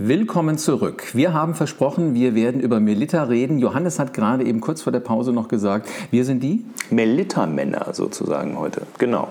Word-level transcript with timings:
Willkommen 0.00 0.58
zurück. 0.58 1.12
Wir 1.14 1.34
haben 1.34 1.56
versprochen, 1.56 2.14
wir 2.14 2.36
werden 2.36 2.60
über 2.60 2.78
Melita 2.78 3.24
reden. 3.24 3.58
Johannes 3.58 3.98
hat 3.98 4.14
gerade 4.14 4.44
eben 4.44 4.60
kurz 4.60 4.80
vor 4.80 4.92
der 4.92 5.00
Pause 5.00 5.32
noch 5.32 5.48
gesagt, 5.48 5.88
wir 6.12 6.24
sind 6.24 6.40
die? 6.40 6.64
Melita-Männer 6.90 7.88
sozusagen 7.94 8.56
heute. 8.56 8.82
Genau. 8.98 9.26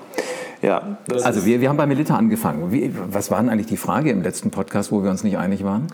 Ja, 0.62 0.98
also 1.24 1.46
wir, 1.46 1.62
wir 1.62 1.70
haben 1.70 1.78
bei 1.78 1.86
Melita 1.88 2.18
angefangen. 2.18 2.74
Wie, 2.74 2.92
was 3.10 3.32
war 3.32 3.40
denn 3.40 3.48
eigentlich 3.48 3.68
die 3.68 3.78
Frage 3.78 4.12
im 4.12 4.22
letzten 4.22 4.52
Podcast, 4.52 4.92
wo 4.92 5.02
wir 5.04 5.10
uns 5.10 5.24
nicht 5.24 5.38
einig 5.38 5.64
waren? 5.64 5.88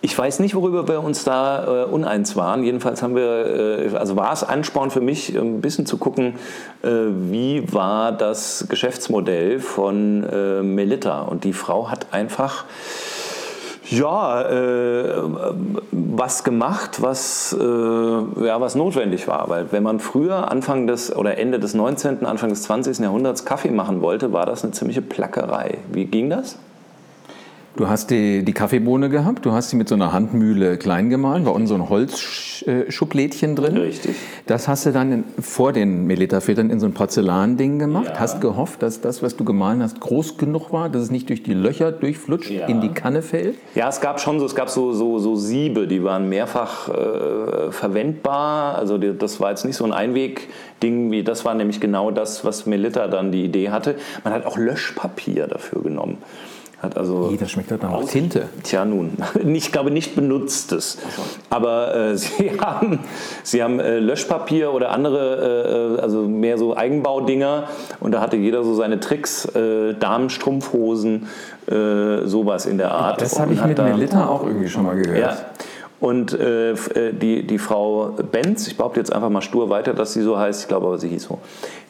Ich 0.00 0.16
weiß 0.16 0.38
nicht, 0.38 0.54
worüber 0.54 0.86
wir 0.86 1.02
uns 1.02 1.24
da 1.24 1.82
äh, 1.82 1.84
uneins 1.86 2.36
waren. 2.36 2.62
Jedenfalls 2.62 3.02
haben 3.02 3.16
wir, 3.16 3.90
äh, 3.92 3.96
also 3.96 4.14
war 4.14 4.32
es 4.32 4.44
Ansporn 4.44 4.92
für 4.92 5.00
mich, 5.00 5.36
ein 5.36 5.60
bisschen 5.60 5.86
zu 5.86 5.98
gucken, 5.98 6.34
äh, 6.82 6.88
wie 6.88 7.64
war 7.72 8.12
das 8.12 8.66
Geschäftsmodell 8.68 9.58
von 9.58 10.22
äh, 10.22 10.62
Melita. 10.62 11.22
Und 11.22 11.42
die 11.42 11.52
Frau 11.52 11.90
hat 11.90 12.12
einfach 12.12 12.64
ja, 13.90 14.42
äh, 14.42 15.22
was 15.90 16.44
gemacht, 16.44 17.02
was, 17.02 17.56
äh, 17.58 17.64
ja, 17.64 18.60
was 18.60 18.74
notwendig 18.74 19.26
war. 19.28 19.48
Weil 19.48 19.72
wenn 19.72 19.82
man 19.82 20.00
früher 20.00 20.50
Anfang 20.50 20.86
des 20.86 21.14
oder 21.14 21.38
Ende 21.38 21.58
des 21.58 21.74
19., 21.74 22.24
Anfang 22.24 22.50
des 22.50 22.62
20. 22.62 23.00
Jahrhunderts 23.00 23.44
Kaffee 23.44 23.70
machen 23.70 24.00
wollte, 24.00 24.32
war 24.32 24.46
das 24.46 24.62
eine 24.62 24.72
ziemliche 24.72 25.02
Plackerei. 25.02 25.78
Wie 25.92 26.06
ging 26.06 26.30
das? 26.30 26.56
Du 27.80 27.88
hast 27.88 28.10
die, 28.10 28.44
die 28.44 28.52
Kaffeebohne 28.52 29.08
gehabt, 29.08 29.46
du 29.46 29.52
hast 29.52 29.70
sie 29.70 29.76
mit 29.76 29.88
so 29.88 29.94
einer 29.94 30.12
Handmühle 30.12 30.76
klein 30.76 31.08
gemahlen, 31.08 31.46
war 31.46 31.54
unten 31.54 31.66
so 31.66 31.74
ein 31.76 31.88
Holzschublädchen 31.88 33.56
drin. 33.56 33.74
Richtig. 33.74 34.16
Das 34.44 34.68
hast 34.68 34.84
du 34.84 34.92
dann 34.92 35.10
in, 35.10 35.24
vor 35.40 35.72
den 35.72 36.06
Melita-Filtern 36.06 36.68
in 36.68 36.78
so 36.78 36.84
ein 36.84 36.92
Porzellanding 36.92 37.78
gemacht, 37.78 38.08
ja. 38.08 38.20
hast 38.20 38.42
gehofft, 38.42 38.82
dass 38.82 39.00
das, 39.00 39.22
was 39.22 39.34
du 39.34 39.44
gemahlen 39.44 39.82
hast, 39.82 39.98
groß 39.98 40.36
genug 40.36 40.74
war, 40.74 40.90
dass 40.90 41.04
es 41.04 41.10
nicht 41.10 41.30
durch 41.30 41.42
die 41.42 41.54
Löcher 41.54 41.90
durchflutscht, 41.90 42.50
ja. 42.50 42.66
in 42.66 42.82
die 42.82 42.90
Kanne 42.90 43.22
fällt? 43.22 43.56
Ja, 43.74 43.88
es 43.88 44.02
gab 44.02 44.20
schon 44.20 44.38
so, 44.40 44.44
es 44.44 44.54
gab 44.54 44.68
so, 44.68 44.92
so, 44.92 45.18
so 45.18 45.36
Siebe, 45.36 45.88
die 45.88 46.04
waren 46.04 46.28
mehrfach 46.28 46.90
äh, 46.90 47.72
verwendbar. 47.72 48.74
Also 48.74 48.98
die, 48.98 49.16
das 49.16 49.40
war 49.40 49.48
jetzt 49.52 49.64
nicht 49.64 49.76
so 49.76 49.86
ein 49.86 49.94
Einwegding, 49.94 51.10
wie 51.12 51.24
das 51.24 51.46
war 51.46 51.54
nämlich 51.54 51.80
genau 51.80 52.10
das, 52.10 52.44
was 52.44 52.66
Melita 52.66 53.08
dann 53.08 53.32
die 53.32 53.42
Idee 53.42 53.70
hatte. 53.70 53.94
Man 54.22 54.34
hat 54.34 54.44
auch 54.44 54.58
Löschpapier 54.58 55.46
dafür 55.46 55.82
genommen. 55.82 56.18
Hat 56.80 56.96
also 56.96 57.28
Jeder 57.30 57.46
schmeckt 57.46 57.70
dann 57.70 57.84
auch 57.84 58.08
Tinte. 58.08 58.48
Tja, 58.62 58.86
nun, 58.86 59.18
ich 59.52 59.70
glaube 59.70 59.90
nicht 59.90 60.14
benutztes. 60.14 60.96
Aber 61.50 61.94
äh, 61.94 62.16
sie 62.16 62.58
haben, 62.58 63.00
sie 63.42 63.62
haben 63.62 63.80
äh, 63.80 63.98
Löschpapier 63.98 64.72
oder 64.72 64.90
andere, 64.90 65.98
äh, 65.98 66.00
also 66.00 66.22
mehr 66.22 66.56
so 66.56 66.74
Eigenbaudinger. 66.74 67.64
Und 68.00 68.12
da 68.12 68.22
hatte 68.22 68.36
jeder 68.38 68.64
so 68.64 68.74
seine 68.74 68.98
Tricks, 68.98 69.44
äh, 69.54 69.92
Damenstrumpfhosen, 69.92 71.26
äh, 71.66 72.26
sowas 72.26 72.64
in 72.64 72.78
der 72.78 72.92
Art. 72.92 73.20
Das 73.20 73.38
habe 73.38 73.52
ich 73.52 73.62
mit 73.62 73.76
Melita 73.76 74.26
auch 74.26 74.46
irgendwie 74.46 74.68
schon 74.68 74.84
mal 74.84 74.96
gehört. 74.96 75.18
Ja. 75.18 75.36
Und 76.00 76.32
äh, 76.32 76.74
die, 77.12 77.46
die 77.46 77.58
Frau 77.58 78.14
Benz, 78.32 78.66
ich 78.66 78.78
behaupte 78.78 79.00
jetzt 79.00 79.12
einfach 79.12 79.28
mal 79.28 79.42
stur 79.42 79.68
weiter, 79.68 79.92
dass 79.92 80.14
sie 80.14 80.22
so 80.22 80.38
heißt, 80.38 80.62
ich 80.62 80.68
glaube 80.68 80.86
aber, 80.86 80.98
sie 80.98 81.08
hieß 81.08 81.24
so, 81.24 81.40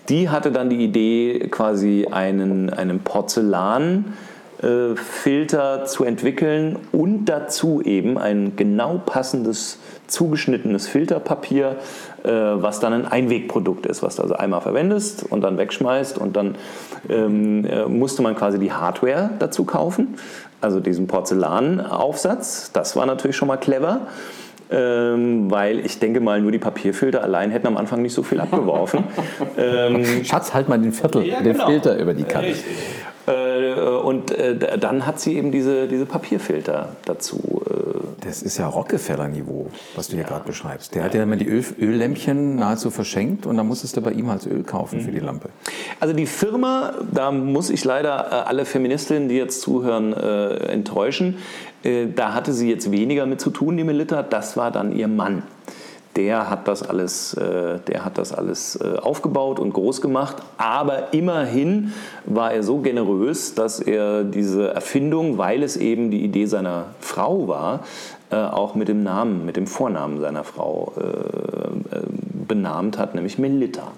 die 0.09 0.29
hatte 0.29 0.51
dann 0.51 0.69
die 0.69 0.83
Idee, 0.83 1.47
quasi 1.49 2.09
einen, 2.11 2.71
einen 2.71 2.99
Porzellan, 2.99 4.17
äh, 4.63 4.95
Filter 4.95 5.85
zu 5.87 6.05
entwickeln 6.05 6.79
und 6.93 7.25
dazu 7.25 7.81
eben 7.83 8.19
ein 8.19 8.57
genau 8.57 9.01
passendes 9.05 9.79
zugeschnittenes 10.07 10.87
Filterpapier, 10.87 11.77
äh, 12.25 12.29
was 12.31 12.81
dann 12.81 12.93
ein 12.93 13.07
Einwegprodukt 13.07 13.87
ist, 13.87 14.03
was 14.03 14.17
du 14.17 14.23
also 14.23 14.35
einmal 14.35 14.61
verwendest 14.61 15.25
und 15.31 15.41
dann 15.41 15.57
wegschmeißt 15.57 16.19
und 16.19 16.37
dann 16.37 16.57
ähm, 17.09 17.65
äh, 17.65 17.87
musste 17.87 18.21
man 18.23 18.37
quasi 18.37 18.59
die 18.59 18.73
Hardware 18.73 19.31
dazu 19.39 19.65
kaufen, 19.65 20.17
also 20.61 20.81
diesen 20.81 21.07
Porzellanaufsatz, 21.07 22.73
das 22.73 22.97
war 22.97 23.07
natürlich 23.07 23.37
schon 23.37 23.49
mal 23.49 23.57
clever. 23.57 24.09
Ähm, 24.73 25.51
weil 25.51 25.85
ich 25.85 25.99
denke 25.99 26.21
mal, 26.21 26.41
nur 26.41 26.53
die 26.53 26.59
Papierfilter 26.59 27.25
allein 27.25 27.51
hätten 27.51 27.67
am 27.67 27.77
Anfang 27.77 28.03
nicht 28.03 28.15
so 28.15 28.23
viel 28.23 28.41
abgeworfen. 28.41 29.03
ähm, 29.59 30.25
Schatz, 30.25 30.55
halt 30.55 30.69
mal 30.69 30.79
den 30.79 30.93
Viertel, 30.93 31.25
ja, 31.25 31.41
den 31.41 31.55
genau. 31.55 31.67
Filter 31.67 31.99
über 31.99 32.15
die 32.15 32.23
Kanne. 32.23 32.47
Richtig. 32.47 32.77
Äh, 33.63 33.81
und 33.81 34.31
äh, 34.31 34.79
dann 34.79 35.07
hat 35.07 35.21
sie 35.21 35.37
eben 35.37 35.53
diese, 35.53 35.89
diese 35.89 36.07
Papierfilter 36.07 36.97
dazu. 37.05 37.63
Äh. 37.67 38.25
Das 38.25 38.43
ist 38.43 38.59
ja 38.59 38.67
Rockefeller-Niveau, 38.67 39.71
was 39.97 40.09
du 40.09 40.17
hier 40.17 40.25
gerade 40.25 40.45
beschreibst. 40.45 40.95
Der 40.95 41.05
hat 41.05 41.15
ja 41.15 41.23
immer 41.23 41.37
die 41.37 41.49
Öl 41.49 41.65
Öllämpchen 41.81 42.57
nahezu 42.57 42.91
verschenkt 42.91 43.47
und 43.47 43.57
dann 43.57 43.67
musstest 43.67 43.97
du 43.97 44.03
bei 44.03 44.13
ihm 44.13 44.29
als 44.29 44.47
Öl 44.47 44.63
kaufen 44.63 44.99
mhm. 44.99 45.05
für 45.05 45.11
die 45.11 45.21
Lampe. 45.21 45.49
Also 46.01 46.15
die 46.15 46.27
Firma, 46.27 46.95
da 47.13 47.31
muss 47.31 47.71
ich 47.71 47.85
leider 47.85 48.47
alle 48.47 48.65
Feministinnen, 48.65 49.29
die 49.29 49.37
jetzt 49.37 49.63
zuhören, 49.63 50.13
enttäuschen. 50.13 51.37
Da 52.15 52.35
hatte 52.35 52.53
sie 52.53 52.69
jetzt 52.71 52.91
weniger 52.91 53.27
mit 53.27 53.41
zu 53.41 53.51
tun, 53.51 53.77
die 53.77 53.85
Melita. 53.85 54.23
Das 54.23 54.57
war 54.57 54.71
dann 54.71 54.93
ihr 54.93 55.09
Mann 55.09 55.43
der 56.17 56.51
hat 56.51 56.67
das 56.67 56.83
alles, 56.83 57.35
äh, 57.35 57.79
der 57.87 58.05
hat 58.05 58.19
das 58.19 58.33
alles 58.33 58.77
äh, 58.77 58.99
aufgebaut 58.99 59.61
und 59.61 59.73
groß 59.73 60.01
gemacht. 60.01 60.37
Aber 60.59 61.13
immerhin 61.13 61.93
war 62.25 62.53
er 62.53 62.63
so 62.63 62.79
generös, 62.79 63.55
dass 63.55 63.81
er 63.81 64.25
diese 64.25 64.69
Erfindung, 64.75 65.39
weil 65.39 65.63
es 65.63 65.77
eben 65.77 66.11
die 66.11 66.25
Idee 66.25 66.47
seiner 66.47 66.87
Frau 67.01 67.47
war, 67.49 67.81
äh, 68.31 68.37
auch 68.37 68.75
mit 68.75 68.89
dem 68.89 69.03
Namen, 69.03 69.47
mit 69.47 69.57
dem 69.57 69.67
Vornamen 69.67 70.21
seiner 70.21 70.45
Frau 70.45 70.93
benannt 72.49 72.99
hat, 72.99 73.15
nämlich 73.15 73.39
Melita. 73.39 73.93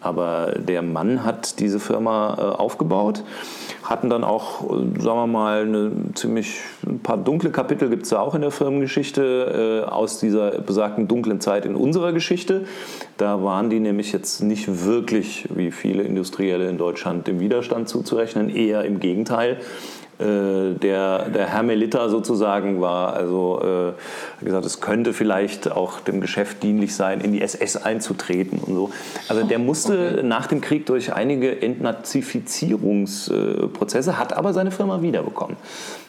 Aber 0.00 0.52
der 0.58 0.82
Mann 0.82 1.24
hat 1.24 1.60
diese 1.60 1.78
Firma 1.78 2.34
aufgebaut 2.34 3.22
hatten 3.90 4.08
dann 4.08 4.22
auch, 4.22 4.60
sagen 4.70 5.02
wir 5.02 5.26
mal, 5.26 5.62
eine 5.62 5.90
ziemlich, 6.14 6.60
ein 6.86 7.00
paar 7.00 7.16
dunkle 7.16 7.50
Kapitel 7.50 7.90
gibt 7.90 8.04
es 8.04 8.10
da 8.10 8.20
auch 8.20 8.36
in 8.36 8.40
der 8.40 8.52
Firmengeschichte 8.52 9.84
äh, 9.84 9.90
aus 9.90 10.20
dieser 10.20 10.60
besagten 10.60 11.08
dunklen 11.08 11.40
Zeit 11.40 11.66
in 11.66 11.74
unserer 11.74 12.12
Geschichte. 12.12 12.66
Da 13.16 13.42
waren 13.42 13.68
die 13.68 13.80
nämlich 13.80 14.12
jetzt 14.12 14.42
nicht 14.42 14.84
wirklich, 14.86 15.48
wie 15.52 15.72
viele 15.72 16.04
Industrielle 16.04 16.68
in 16.68 16.78
Deutschland, 16.78 17.26
dem 17.26 17.40
Widerstand 17.40 17.88
zuzurechnen, 17.88 18.48
eher 18.48 18.84
im 18.84 19.00
Gegenteil. 19.00 19.58
Äh, 20.20 20.74
der, 20.74 21.30
der 21.30 21.46
Hermelita 21.46 22.10
sozusagen 22.10 22.78
war 22.80 23.14
also 23.14 23.62
äh, 23.62 23.92
gesagt, 24.44 24.66
es 24.66 24.80
könnte 24.80 25.14
vielleicht 25.14 25.72
auch 25.72 25.98
dem 26.00 26.20
Geschäft 26.20 26.62
dienlich 26.62 26.94
sein, 26.94 27.22
in 27.22 27.32
die 27.32 27.40
SS 27.40 27.78
einzutreten 27.78 28.58
und 28.58 28.74
so. 28.74 28.90
Also 29.28 29.44
der 29.44 29.58
musste 29.58 30.16
okay. 30.18 30.22
nach 30.22 30.46
dem 30.46 30.60
Krieg 30.60 30.84
durch 30.84 31.14
einige 31.14 31.62
Entnazifizierungsprozesse, 31.62 34.18
hat 34.18 34.36
aber 34.36 34.52
seine 34.52 34.72
Firma 34.72 35.00
wiederbekommen. 35.00 35.56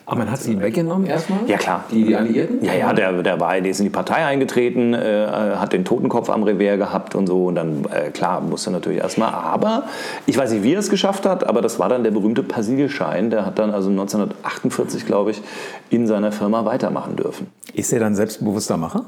Aber 0.05 0.17
man 0.17 0.31
hat 0.31 0.39
sie 0.39 0.59
weggenommen 0.59 1.07
erstmal? 1.07 1.39
Ja, 1.47 1.57
klar. 1.57 1.85
Die, 1.91 2.05
die 2.05 2.15
Alliierten? 2.15 2.63
Ja, 2.63 2.73
ja, 2.73 2.93
der, 2.93 3.23
der, 3.23 3.39
war, 3.39 3.59
der 3.59 3.71
ist 3.71 3.79
in 3.79 3.85
die 3.85 3.91
Partei 3.91 4.25
eingetreten, 4.25 4.93
äh, 4.93 5.27
hat 5.55 5.73
den 5.73 5.85
Totenkopf 5.85 6.29
am 6.29 6.43
Revers 6.43 6.77
gehabt 6.77 7.15
und 7.15 7.27
so. 7.27 7.45
Und 7.45 7.55
dann, 7.55 7.85
äh, 7.85 8.09
klar, 8.09 8.41
musste 8.41 8.71
natürlich 8.71 8.99
erstmal. 8.99 9.33
Aber 9.33 9.83
ich 10.25 10.37
weiß 10.37 10.51
nicht, 10.51 10.63
wie 10.63 10.73
er 10.73 10.79
es 10.79 10.89
geschafft 10.89 11.25
hat, 11.25 11.47
aber 11.47 11.61
das 11.61 11.79
war 11.79 11.89
dann 11.89 12.03
der 12.03 12.11
berühmte 12.11 12.43
Persilschein. 12.43 13.29
Der 13.29 13.45
hat 13.45 13.59
dann 13.59 13.71
also 13.71 13.89
1948, 13.89 15.05
glaube 15.05 15.31
ich, 15.31 15.41
in 15.89 16.07
seiner 16.07 16.31
Firma 16.31 16.65
weitermachen 16.65 17.15
dürfen. 17.15 17.47
Ist 17.73 17.93
er 17.93 17.99
dann 17.99 18.15
selbstbewusster 18.15 18.77
Macher? 18.77 19.05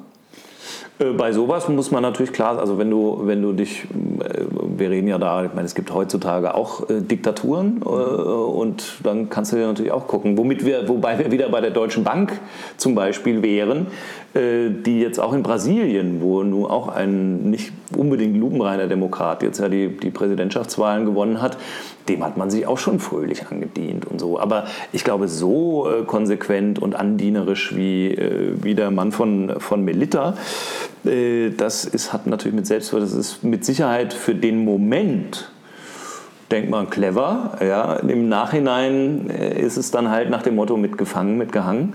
Äh, 0.99 1.13
bei 1.13 1.31
sowas 1.31 1.67
muss 1.69 1.91
man 1.91 2.03
natürlich 2.03 2.33
klar, 2.33 2.59
also 2.59 2.77
wenn 2.77 2.89
du, 2.89 3.21
wenn 3.23 3.41
du 3.41 3.53
dich, 3.53 3.83
äh, 3.83 4.45
wir 4.78 4.89
reden 4.89 5.07
ja 5.07 5.17
da, 5.17 5.45
ich 5.45 5.53
meine, 5.53 5.66
es 5.66 5.75
gibt 5.75 5.94
heutzutage 5.94 6.56
auch 6.56 6.89
äh, 6.89 7.01
Diktaturen 7.01 7.81
äh, 7.84 7.88
und 7.88 8.95
dann 9.03 9.29
kannst 9.29 9.51
du 9.51 9.57
dir 9.57 9.67
natürlich 9.67 9.91
auch 9.91 10.07
gucken, 10.07 10.38
womit 10.38 10.66
wir, 10.66 10.88
wobei 10.88 11.19
wir 11.19 11.31
wieder 11.31 11.50
bei 11.50 11.61
der 11.61 11.72
Deutschen 11.72 12.03
Bank 12.03 12.39
zum 12.78 12.95
Beispiel 12.95 13.41
wären, 13.41 13.88
äh, 14.34 14.69
die 14.69 15.00
jetzt 15.00 15.19
auch 15.19 15.34
in 15.34 15.44
Brasilien, 15.44 16.22
wo 16.22 16.44
nun 16.44 16.66
auch 16.66 16.88
ein 16.88 17.50
nicht 17.50 17.72
unbedingt 17.95 18.35
lupenreiner 18.38 18.88
Demokrat 18.88 19.44
jetzt 19.44 19.59
ja 19.59 19.69
die, 19.69 19.89
die 19.89 20.09
Präsidentschaftswahlen 20.09 21.05
gewonnen 21.05 21.41
hat, 21.41 21.57
dem 22.09 22.23
hat 22.23 22.38
man 22.38 22.50
sich 22.50 22.67
auch 22.67 22.78
schon 22.78 23.00
fröhlich 23.00 23.47
angedient 23.47 24.05
und 24.05 24.19
so. 24.19 24.40
Aber 24.40 24.66
ich 24.91 25.03
glaube, 25.03 25.28
so 25.28 25.90
äh, 25.90 26.03
konsequent 26.03 26.79
und 26.79 26.95
andienerisch 26.95 27.75
wie, 27.75 28.07
äh, 28.07 28.55
wie 28.61 28.75
der 28.75 28.91
Mann 28.91 29.11
von, 29.11 29.53
von 29.59 29.84
Melita, 29.84 30.35
äh, 31.05 31.52
das 31.52 31.85
ist, 31.85 32.14
hat 32.14 32.28
natürlich 32.28 32.55
mit 32.55 32.67
Selbstwert, 32.67 33.03
das 33.03 33.14
ist 33.14 33.43
mit 33.43 33.66
Sicherheit 33.66 34.14
für 34.14 34.35
den 34.35 34.62
Moment 34.65 35.51
denkt 36.51 36.69
man 36.69 36.89
clever. 36.89 37.57
Ja. 37.61 37.95
Im 37.95 38.29
Nachhinein 38.29 39.29
äh, 39.29 39.59
ist 39.59 39.77
es 39.77 39.91
dann 39.91 40.09
halt 40.09 40.29
nach 40.29 40.43
dem 40.43 40.55
Motto 40.55 40.77
mitgefangen, 40.77 41.37
mitgehangen. 41.37 41.93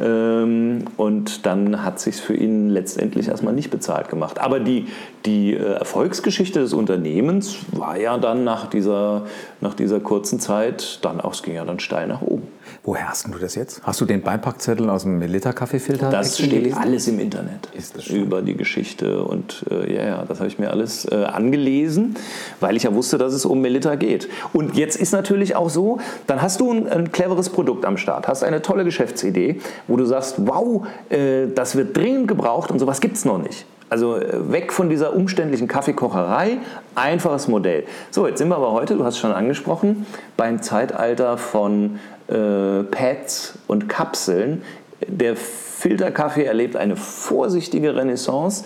Ähm, 0.00 0.84
und 0.96 1.44
dann 1.44 1.84
hat 1.84 2.00
sich 2.00 2.16
für 2.16 2.34
ihn 2.34 2.70
letztendlich 2.70 3.28
erstmal 3.28 3.52
nicht 3.52 3.70
bezahlt 3.70 4.08
gemacht. 4.08 4.38
Aber 4.38 4.58
die, 4.58 4.86
die 5.26 5.52
äh, 5.52 5.74
Erfolgsgeschichte 5.74 6.60
des 6.60 6.72
Unternehmens 6.72 7.56
war 7.72 7.98
ja 7.98 8.16
dann 8.16 8.42
nach 8.42 8.70
dieser, 8.70 9.26
nach 9.60 9.74
dieser 9.74 10.00
kurzen 10.00 10.40
Zeit, 10.40 11.00
dann 11.02 11.20
auch, 11.20 11.34
es 11.34 11.42
ging 11.42 11.54
ja 11.54 11.64
dann 11.64 11.80
steil 11.80 12.06
nach 12.06 12.22
oben. 12.22 12.48
Woher 12.82 13.10
hast 13.10 13.26
du 13.26 13.38
das 13.38 13.56
jetzt? 13.56 13.82
Hast 13.82 14.00
du 14.00 14.06
den 14.06 14.22
Beipackzettel 14.22 14.88
aus 14.88 15.02
dem 15.02 15.18
Melita-Kaffeefilter? 15.18 16.08
Das 16.08 16.38
steht 16.38 16.50
gelesen? 16.50 16.78
alles 16.78 17.08
im 17.08 17.18
Internet 17.18 17.68
über 18.08 18.40
die 18.40 18.56
Geschichte 18.56 19.22
und 19.22 19.66
äh, 19.70 19.94
ja, 19.94 20.04
ja, 20.04 20.24
das 20.26 20.38
habe 20.38 20.48
ich 20.48 20.58
mir 20.58 20.70
alles 20.70 21.04
äh, 21.04 21.24
angelesen, 21.24 22.16
weil 22.58 22.76
ich 22.76 22.84
ja 22.84 22.94
wusste, 22.94 23.18
dass 23.18 23.34
es 23.34 23.44
um 23.44 23.60
Melita 23.60 23.96
geht. 23.96 24.30
Und 24.54 24.76
jetzt 24.76 24.96
ist 24.96 25.12
natürlich 25.12 25.56
auch 25.56 25.68
so, 25.68 25.98
dann 26.26 26.40
hast 26.40 26.60
du 26.60 26.72
ein, 26.72 26.88
ein 26.88 27.12
cleveres 27.12 27.50
Produkt 27.50 27.84
am 27.84 27.98
Start, 27.98 28.26
hast 28.28 28.42
eine 28.42 28.62
tolle 28.62 28.84
Geschäftsidee, 28.84 29.60
wo 29.86 29.96
du 29.96 30.06
sagst, 30.06 30.36
wow, 30.38 30.86
äh, 31.10 31.48
das 31.54 31.76
wird 31.76 31.94
dringend 31.94 32.28
gebraucht 32.28 32.70
und 32.70 32.78
sowas 32.78 33.02
gibt 33.02 33.16
es 33.16 33.26
noch 33.26 33.38
nicht. 33.38 33.66
Also 33.90 34.16
äh, 34.16 34.50
weg 34.52 34.72
von 34.72 34.88
dieser 34.88 35.14
umständlichen 35.14 35.68
Kaffeekocherei, 35.68 36.58
einfaches 36.94 37.48
Modell. 37.48 37.84
So, 38.10 38.26
jetzt 38.26 38.38
sind 38.38 38.48
wir 38.48 38.56
aber 38.56 38.72
heute, 38.72 38.96
du 38.96 39.04
hast 39.04 39.14
es 39.14 39.20
schon 39.20 39.32
angesprochen, 39.32 40.06
beim 40.36 40.62
Zeitalter 40.62 41.36
von 41.36 41.98
äh, 42.28 42.84
Pads 42.84 43.58
und 43.66 43.88
Kapseln. 43.88 44.62
Der 45.06 45.34
Filterkaffee 45.36 46.44
erlebt 46.44 46.76
eine 46.76 46.94
vorsichtige 46.94 47.96
Renaissance, 47.96 48.64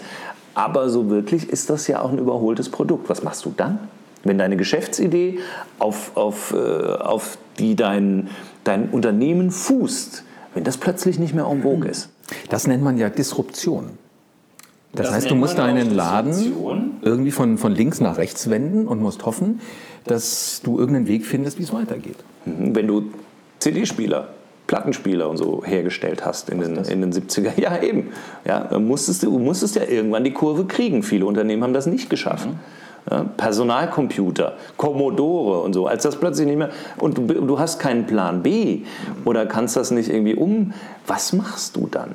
aber 0.55 0.91
so 0.91 1.09
wirklich 1.09 1.49
ist 1.49 1.70
das 1.70 1.88
ja 1.88 2.03
auch 2.03 2.12
ein 2.12 2.19
überholtes 2.19 2.69
Produkt. 2.69 3.09
Was 3.09 3.23
machst 3.23 3.44
du 3.47 3.55
dann? 3.56 3.79
Wenn 4.25 4.38
deine 4.38 4.56
Geschäftsidee, 4.56 5.38
auf, 5.79 6.17
auf, 6.17 6.53
äh, 6.53 6.56
auf 6.56 7.38
die 7.59 7.77
dein, 7.77 8.29
dein 8.65 8.91
Unternehmen 8.91 9.50
fußt, 9.50 10.23
wenn 10.55 10.65
das 10.65 10.77
plötzlich 10.77 11.19
nicht 11.19 11.35
mehr 11.35 11.47
en 11.47 11.62
vogue 11.62 11.88
ist. 11.88 12.11
Das 12.50 12.67
nennt 12.67 12.82
man 12.82 12.99
ja 12.99 13.09
Disruption. 13.09 13.99
Das, 14.94 15.06
das 15.06 15.14
heißt, 15.14 15.31
du 15.31 15.35
musst 15.35 15.58
deinen 15.58 15.94
Laden 15.94 16.52
irgendwie 17.02 17.31
von, 17.31 17.58
von 17.58 17.75
links 17.75 18.00
nach 18.00 18.17
rechts 18.17 18.49
wenden 18.49 18.87
und 18.87 19.00
musst 19.00 19.26
hoffen, 19.26 19.61
dass 20.05 20.61
du 20.62 20.79
irgendeinen 20.79 21.08
Weg 21.08 21.26
findest, 21.26 21.58
wie 21.58 21.64
es 21.64 21.73
weitergeht. 21.73 22.17
Mhm. 22.44 22.75
Wenn 22.75 22.87
du 22.87 23.11
CD-Spieler, 23.58 24.29
Plattenspieler 24.67 25.29
und 25.29 25.37
so 25.37 25.62
hergestellt 25.64 26.25
hast 26.25 26.49
in 26.49 26.61
den, 26.61 26.76
in 26.76 27.00
den 27.00 27.12
70er. 27.12 27.52
Ja, 27.61 27.82
eben. 27.82 28.11
Ja, 28.44 28.79
musstest 28.79 29.23
du 29.23 29.38
musstest 29.38 29.76
ja 29.76 29.82
irgendwann 29.85 30.25
die 30.25 30.32
Kurve 30.32 30.64
kriegen. 30.64 31.02
Viele 31.02 31.26
Unternehmen 31.26 31.62
haben 31.62 31.75
das 31.75 31.87
nicht 31.87 32.08
geschafft. 32.08 32.46
Mhm. 32.46 32.58
Ja, 33.11 33.25
Personalcomputer, 33.37 34.55
Commodore 34.79 35.61
und 35.61 35.75
so, 35.75 35.87
als 35.87 36.05
das 36.05 36.17
plötzlich 36.17 36.46
nicht 36.46 36.56
mehr, 36.56 36.70
und 36.96 37.19
du, 37.19 37.26
du 37.26 37.58
hast 37.58 37.79
keinen 37.79 38.06
Plan 38.06 38.43
B 38.43 38.81
oder 39.26 39.44
kannst 39.44 39.76
das 39.76 39.91
nicht 39.91 40.08
irgendwie 40.08 40.35
um, 40.35 40.73
was 41.06 41.35
machst 41.35 41.76
du 41.76 41.87
dann? 41.91 42.14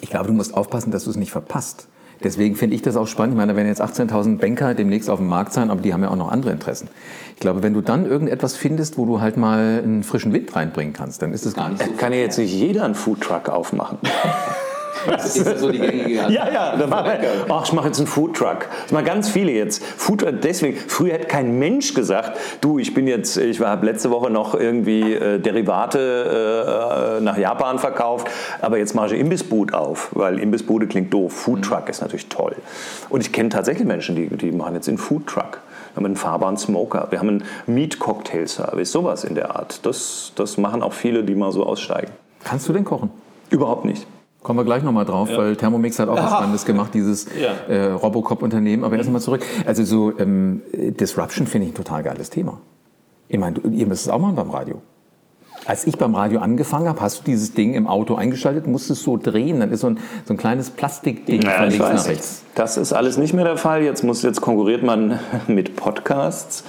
Ich 0.00 0.10
glaube, 0.10 0.28
du 0.28 0.32
musst 0.32 0.54
aufpassen, 0.54 0.90
dass 0.90 1.04
du 1.04 1.10
es 1.10 1.16
nicht 1.16 1.32
verpasst. 1.32 1.86
Deswegen 2.22 2.54
finde 2.54 2.76
ich 2.76 2.82
das 2.82 2.96
auch 2.96 3.06
spannend. 3.06 3.34
Ich 3.34 3.38
meine, 3.38 3.52
da 3.52 3.56
werden 3.56 3.68
jetzt 3.68 3.80
18.000 3.80 4.38
Banker 4.38 4.74
demnächst 4.74 5.08
auf 5.08 5.18
dem 5.18 5.28
Markt 5.28 5.52
sein, 5.52 5.70
aber 5.70 5.80
die 5.80 5.94
haben 5.94 6.02
ja 6.02 6.10
auch 6.10 6.16
noch 6.16 6.30
andere 6.30 6.52
Interessen. 6.52 6.88
Ich 7.34 7.40
glaube, 7.40 7.62
wenn 7.62 7.72
du 7.72 7.80
dann 7.80 8.04
irgendetwas 8.04 8.56
findest, 8.56 8.98
wo 8.98 9.06
du 9.06 9.20
halt 9.20 9.36
mal 9.38 9.80
einen 9.82 10.02
frischen 10.02 10.32
Wind 10.32 10.54
reinbringen 10.54 10.92
kannst, 10.92 11.22
dann 11.22 11.32
ist 11.32 11.46
es 11.46 11.54
gar 11.54 11.70
nicht 11.70 11.82
so. 11.82 11.90
Kann 11.92 12.12
ja 12.12 12.18
jetzt 12.18 12.38
nicht 12.38 12.52
jeder 12.52 12.84
einen 12.84 12.94
Foodtruck 12.94 13.48
aufmachen. 13.48 13.98
Das 15.06 15.36
ist 15.36 15.58
so 15.58 15.70
die 15.70 15.78
gängige 15.78 16.10
Ja, 16.28 16.50
ja. 16.50 16.76
Da 16.76 16.90
war, 16.90 17.06
ach, 17.48 17.64
ich 17.64 17.72
mache 17.72 17.86
jetzt 17.86 17.98
einen 17.98 18.06
Foodtruck. 18.06 18.66
Das 18.82 18.92
machen 18.92 19.04
ganz 19.04 19.28
viele 19.28 19.52
jetzt. 19.52 19.84
Foodtruck, 19.84 20.40
deswegen, 20.42 20.76
früher 20.76 21.14
hätte 21.14 21.26
kein 21.26 21.58
Mensch 21.58 21.94
gesagt, 21.94 22.38
du, 22.60 22.78
ich 22.78 22.94
bin 22.94 23.06
jetzt, 23.06 23.36
ich 23.36 23.60
habe 23.60 23.86
letzte 23.86 24.10
Woche 24.10 24.30
noch 24.30 24.54
irgendwie 24.54 25.14
äh, 25.14 25.38
Derivate 25.38 27.18
äh, 27.18 27.22
nach 27.22 27.38
Japan 27.38 27.78
verkauft, 27.78 28.28
aber 28.60 28.78
jetzt 28.78 28.94
mache 28.94 29.14
ich 29.14 29.20
Imbissboot 29.20 29.74
auf, 29.74 30.10
weil 30.12 30.38
Imbissbude 30.38 30.86
klingt 30.86 31.12
doof. 31.12 31.32
Foodtruck 31.32 31.84
mhm. 31.84 31.90
ist 31.90 32.00
natürlich 32.00 32.28
toll. 32.28 32.56
Und 33.08 33.20
ich 33.20 33.32
kenne 33.32 33.48
tatsächlich 33.48 33.86
Menschen, 33.86 34.16
die, 34.16 34.28
die 34.28 34.52
machen 34.52 34.74
jetzt 34.74 34.88
einen 34.88 34.98
Foodtruck. 34.98 35.60
Wir 35.92 35.96
haben 35.96 36.06
einen 36.06 36.16
fahrbaren 36.16 36.56
Smoker, 36.56 37.08
wir 37.10 37.18
haben 37.18 37.28
einen 37.28 37.44
Meat-Cocktail-Service, 37.66 38.92
sowas 38.92 39.24
in 39.24 39.34
der 39.34 39.56
Art. 39.56 39.84
Das, 39.84 40.32
das 40.36 40.56
machen 40.56 40.82
auch 40.82 40.92
viele, 40.92 41.24
die 41.24 41.34
mal 41.34 41.50
so 41.50 41.66
aussteigen. 41.66 42.12
Kannst 42.44 42.68
du 42.68 42.72
denn 42.72 42.84
kochen? 42.84 43.10
Überhaupt 43.50 43.84
nicht. 43.84 44.06
Kommen 44.42 44.58
wir 44.58 44.64
gleich 44.64 44.82
nochmal 44.82 45.04
drauf, 45.04 45.28
ja. 45.30 45.36
weil 45.36 45.56
Thermomix 45.56 45.98
hat 45.98 46.08
auch 46.08 46.16
was 46.16 46.30
Spannendes 46.30 46.64
gemacht, 46.64 46.94
dieses 46.94 47.26
ja. 47.38 47.52
äh, 47.72 47.90
Robocop-Unternehmen. 47.92 48.84
Aber 48.84 48.94
mhm. 48.94 49.00
erst 49.00 49.10
mal 49.10 49.20
zurück. 49.20 49.44
Also 49.66 49.84
so 49.84 50.18
ähm, 50.18 50.62
Disruption 50.72 51.46
finde 51.46 51.66
ich 51.66 51.72
ein 51.72 51.76
total 51.76 52.02
geiles 52.02 52.30
Thema. 52.30 52.58
Ich 53.28 53.38
meine, 53.38 53.58
ihr 53.70 53.86
müsst 53.86 54.06
es 54.06 54.08
auch 54.08 54.18
machen 54.18 54.36
beim 54.36 54.50
Radio. 54.50 54.80
Als 55.66 55.86
ich 55.86 55.98
beim 55.98 56.14
Radio 56.14 56.40
angefangen 56.40 56.88
habe, 56.88 57.00
hast 57.02 57.20
du 57.20 57.24
dieses 57.24 57.52
Ding 57.52 57.74
im 57.74 57.86
Auto 57.86 58.14
eingeschaltet, 58.14 58.66
musstest 58.66 59.00
es 59.00 59.04
so 59.04 59.18
drehen, 59.18 59.60
dann 59.60 59.70
ist 59.70 59.80
so 59.80 59.88
ein, 59.88 59.98
so 60.24 60.32
ein 60.32 60.38
kleines 60.38 60.70
Plastikding 60.70 61.42
ja, 61.42 61.50
von 61.50 61.68
links 61.68 61.78
nach 61.78 62.08
rechts. 62.08 62.44
Das 62.54 62.78
ist 62.78 62.94
alles 62.94 63.18
nicht 63.18 63.34
mehr 63.34 63.44
der 63.44 63.58
Fall. 63.58 63.82
Jetzt, 63.82 64.02
muss, 64.02 64.22
jetzt 64.22 64.40
konkurriert 64.40 64.82
man 64.82 65.20
mit 65.48 65.76
Podcasts 65.76 66.64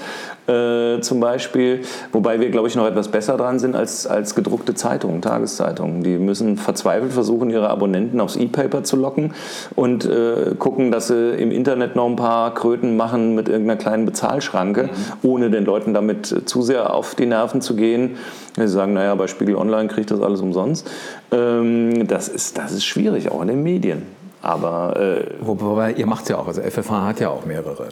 äh, 0.52 1.02
zum 1.02 1.20
Beispiel, 1.20 1.82
wobei 2.12 2.40
wir, 2.40 2.50
glaube 2.50 2.68
ich, 2.68 2.76
noch 2.76 2.86
etwas 2.86 3.08
besser 3.08 3.38
dran 3.38 3.60
sind 3.60 3.76
als, 3.76 4.06
als 4.06 4.36
gedruckte 4.36 4.74
Zeitungen, 4.74 5.22
Tageszeitungen. 5.22 6.04
Die 6.04 6.18
müssen 6.18 6.58
verzweifelt 6.58 7.14
versuchen, 7.14 7.50
ihre 7.50 7.70
Abonnenten 7.70 8.20
aufs 8.20 8.36
E-Paper 8.36 8.84
zu 8.84 8.98
locken 8.98 9.34
und 9.76 10.06
äh, 10.06 10.56
gucken, 10.58 10.92
dass 10.92 11.08
sie 11.08 11.32
im 11.36 11.52
Internet 11.52 11.96
noch 11.96 12.08
ein 12.08 12.16
paar 12.16 12.54
Kröten 12.54 12.98
machen 12.98 13.36
mit 13.36 13.48
irgendeiner 13.48 13.80
kleinen 13.80 14.06
Bezahlschranke, 14.06 14.84
mhm. 14.84 14.90
ohne 15.30 15.50
den 15.50 15.66
Leuten 15.66 15.94
damit 15.94 16.44
zu 16.46 16.62
sehr 16.62 16.94
auf 16.94 17.16
die 17.16 17.26
Nerven 17.26 17.62
zu 17.62 17.76
gehen. 17.76 18.18
Sie 18.56 18.68
sagen, 18.68 18.94
naja, 18.94 19.16
bei 19.16 19.28
Spiegel 19.28 19.56
Online 19.56 19.88
kriegt 19.88 20.12
das 20.12 20.22
alles 20.22 20.42
umsonst. 20.42 20.90
Ähm, 21.32 22.08
das, 22.08 22.28
ist, 22.28 22.58
das 22.58 22.72
ist 22.72 22.84
schwierig, 22.84 23.32
auch 23.32 23.42
in 23.42 23.48
den 23.48 23.64
Medien. 23.64 24.04
Aber, 24.42 25.00
äh, 25.00 25.26
Wobei, 25.40 25.94
ihr 25.94 26.08
macht 26.08 26.24
es 26.24 26.30
ja 26.30 26.38
auch, 26.38 26.48
also 26.48 26.62
FFH 26.62 27.06
hat 27.06 27.20
ja 27.20 27.30
auch 27.30 27.46
mehrere. 27.46 27.90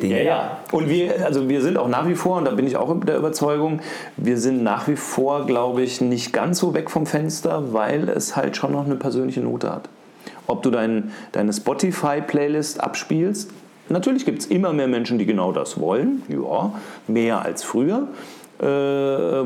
Dinge. 0.00 0.18
Ja, 0.18 0.24
ja. 0.24 0.58
Und 0.72 0.88
wir, 0.88 1.24
also 1.24 1.48
wir 1.48 1.60
sind 1.62 1.76
auch 1.76 1.88
nach 1.88 2.08
wie 2.08 2.14
vor, 2.14 2.38
und 2.38 2.46
da 2.46 2.50
bin 2.50 2.66
ich 2.66 2.76
auch 2.76 2.94
der 3.04 3.16
Überzeugung, 3.16 3.80
wir 4.16 4.38
sind 4.38 4.62
nach 4.62 4.88
wie 4.88 4.96
vor, 4.96 5.46
glaube 5.46 5.82
ich, 5.82 6.00
nicht 6.00 6.32
ganz 6.32 6.58
so 6.58 6.74
weg 6.74 6.90
vom 6.90 7.06
Fenster, 7.06 7.72
weil 7.72 8.08
es 8.08 8.36
halt 8.36 8.56
schon 8.56 8.72
noch 8.72 8.84
eine 8.84 8.96
persönliche 8.96 9.40
Note 9.40 9.70
hat. 9.70 9.88
Ob 10.46 10.62
du 10.62 10.70
dein, 10.70 11.12
deine 11.32 11.52
Spotify-Playlist 11.52 12.80
abspielst, 12.80 13.50
natürlich 13.88 14.24
gibt 14.24 14.40
es 14.40 14.46
immer 14.46 14.72
mehr 14.72 14.88
Menschen, 14.88 15.18
die 15.18 15.26
genau 15.26 15.52
das 15.52 15.80
wollen, 15.80 16.22
ja, 16.28 16.72
mehr 17.06 17.44
als 17.44 17.62
früher. 17.62 18.08
Äh, 18.60 18.66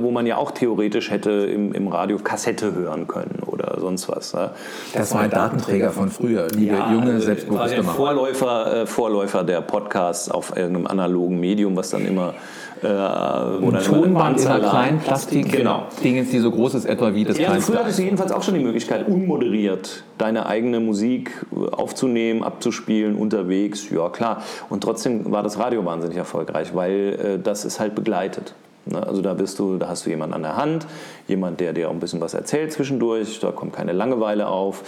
wo 0.03 0.11
man 0.11 0.27
ja 0.27 0.39
auch 0.39 0.51
theoretisch 0.51 1.09
hätte 1.09 1.31
im, 1.31 1.73
im 1.73 1.87
Radio 1.87 2.19
Kassette 2.19 2.75
hören 2.75 3.07
können 3.07 3.39
oder 3.47 3.79
sonst 3.79 4.09
was. 4.09 4.33
Ja. 4.33 4.51
Das 4.93 5.15
war 5.15 5.21
ein 5.21 5.31
Datenträger 5.31 5.91
von 5.91 6.11
früher, 6.11 6.49
liebe 6.49 6.75
ja, 6.75 6.93
junge, 6.93 7.13
also 7.13 7.27
selbstbewusste 7.27 7.77
der 7.77 7.85
Vorläufer, 7.85 8.83
äh, 8.83 8.87
Vorläufer 8.87 9.45
der 9.45 9.61
Podcasts 9.61 10.29
auf 10.29 10.57
irgendeinem 10.57 10.89
analogen 10.89 11.39
Medium, 11.39 11.77
was 11.77 11.91
dann 11.91 12.05
immer 12.07 12.35
äh, 12.83 12.89
und 12.89 13.85
Tonband 13.85 14.41
in 14.41 14.49
einer 14.49 14.69
kleinen 14.69 14.99
Plastik 14.99 15.53
genau. 15.53 15.85
Dingens, 16.03 16.31
die 16.31 16.41
so 16.41 16.51
groß 16.51 16.75
ist 16.75 16.85
etwa 16.85 17.15
wie 17.15 17.25
das 17.25 17.39
ja, 17.39 17.51
kleinste. 17.51 17.71
Früher 17.71 17.83
hattest 17.83 18.01
du 18.01 18.03
jedenfalls 18.03 18.33
auch 18.33 18.43
schon 18.43 18.55
die 18.55 18.65
Möglichkeit, 18.65 19.07
unmoderiert 19.07 20.03
deine 20.19 20.47
eigene 20.47 20.81
Musik 20.81 21.31
aufzunehmen, 21.71 22.43
abzuspielen, 22.43 23.15
unterwegs, 23.15 23.91
ja 23.91 24.09
klar. 24.09 24.43
Und 24.71 24.83
trotzdem 24.83 25.31
war 25.31 25.45
das 25.45 25.57
Radio 25.57 25.85
wahnsinnig 25.85 26.17
erfolgreich, 26.17 26.75
weil 26.75 27.37
äh, 27.37 27.39
das 27.39 27.65
ist 27.65 27.79
halt 27.79 27.95
begleitet. 27.95 28.55
Ne? 28.87 29.07
Also 29.07 29.23
da 29.23 29.35
bist 29.35 29.59
du, 29.59 29.77
da 29.79 29.89
hast 29.89 30.07
du 30.07 30.11
jemanden 30.11 30.35
an 30.35 30.43
der 30.43 30.57
Hand, 30.57 30.87
jemand, 31.29 31.61
der 31.61 31.73
dir 31.73 31.89
auch 31.89 31.93
ein 31.93 32.01
bisschen 32.01 32.21
was 32.21 32.35
erzählt 32.35 32.73
zwischendurch, 32.73 33.41
da 33.41 33.51
kommt 33.51 33.73
keine 33.75 33.93
Langeweile 33.93 34.49
auf. 34.49 34.83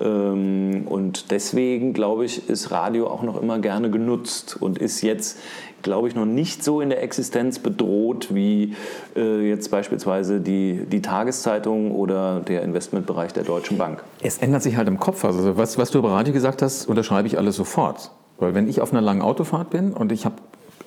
Ähm, 0.00 0.86
und 0.86 1.30
deswegen, 1.30 1.92
glaube 1.92 2.24
ich, 2.24 2.48
ist 2.48 2.70
Radio 2.70 3.08
auch 3.08 3.22
noch 3.22 3.40
immer 3.40 3.58
gerne 3.58 3.90
genutzt 3.90 4.56
und 4.60 4.78
ist 4.78 5.00
jetzt, 5.02 5.38
glaube 5.82 6.08
ich, 6.08 6.14
noch 6.14 6.26
nicht 6.26 6.62
so 6.62 6.80
in 6.80 6.90
der 6.90 7.02
Existenz 7.02 7.58
bedroht 7.58 8.34
wie 8.34 8.74
äh, 9.14 9.48
jetzt 9.48 9.70
beispielsweise 9.70 10.40
die, 10.40 10.84
die 10.90 11.00
Tageszeitung 11.00 11.92
oder 11.92 12.40
der 12.40 12.62
Investmentbereich 12.62 13.32
der 13.32 13.44
Deutschen 13.44 13.78
Bank. 13.78 14.02
Es 14.20 14.38
ändert 14.38 14.62
sich 14.62 14.76
halt 14.76 14.88
im 14.88 14.98
Kopf. 14.98 15.24
Also 15.24 15.56
was, 15.56 15.78
was 15.78 15.90
du 15.90 15.98
über 15.98 16.10
Radio 16.10 16.32
gesagt 16.32 16.62
hast, 16.62 16.88
unterschreibe 16.88 17.28
ich 17.28 17.38
alles 17.38 17.56
sofort. 17.56 18.10
Weil 18.38 18.54
wenn 18.54 18.68
ich 18.68 18.82
auf 18.82 18.92
einer 18.92 19.00
langen 19.00 19.22
Autofahrt 19.22 19.70
bin 19.70 19.94
und 19.94 20.12
ich 20.12 20.26
habe 20.26 20.36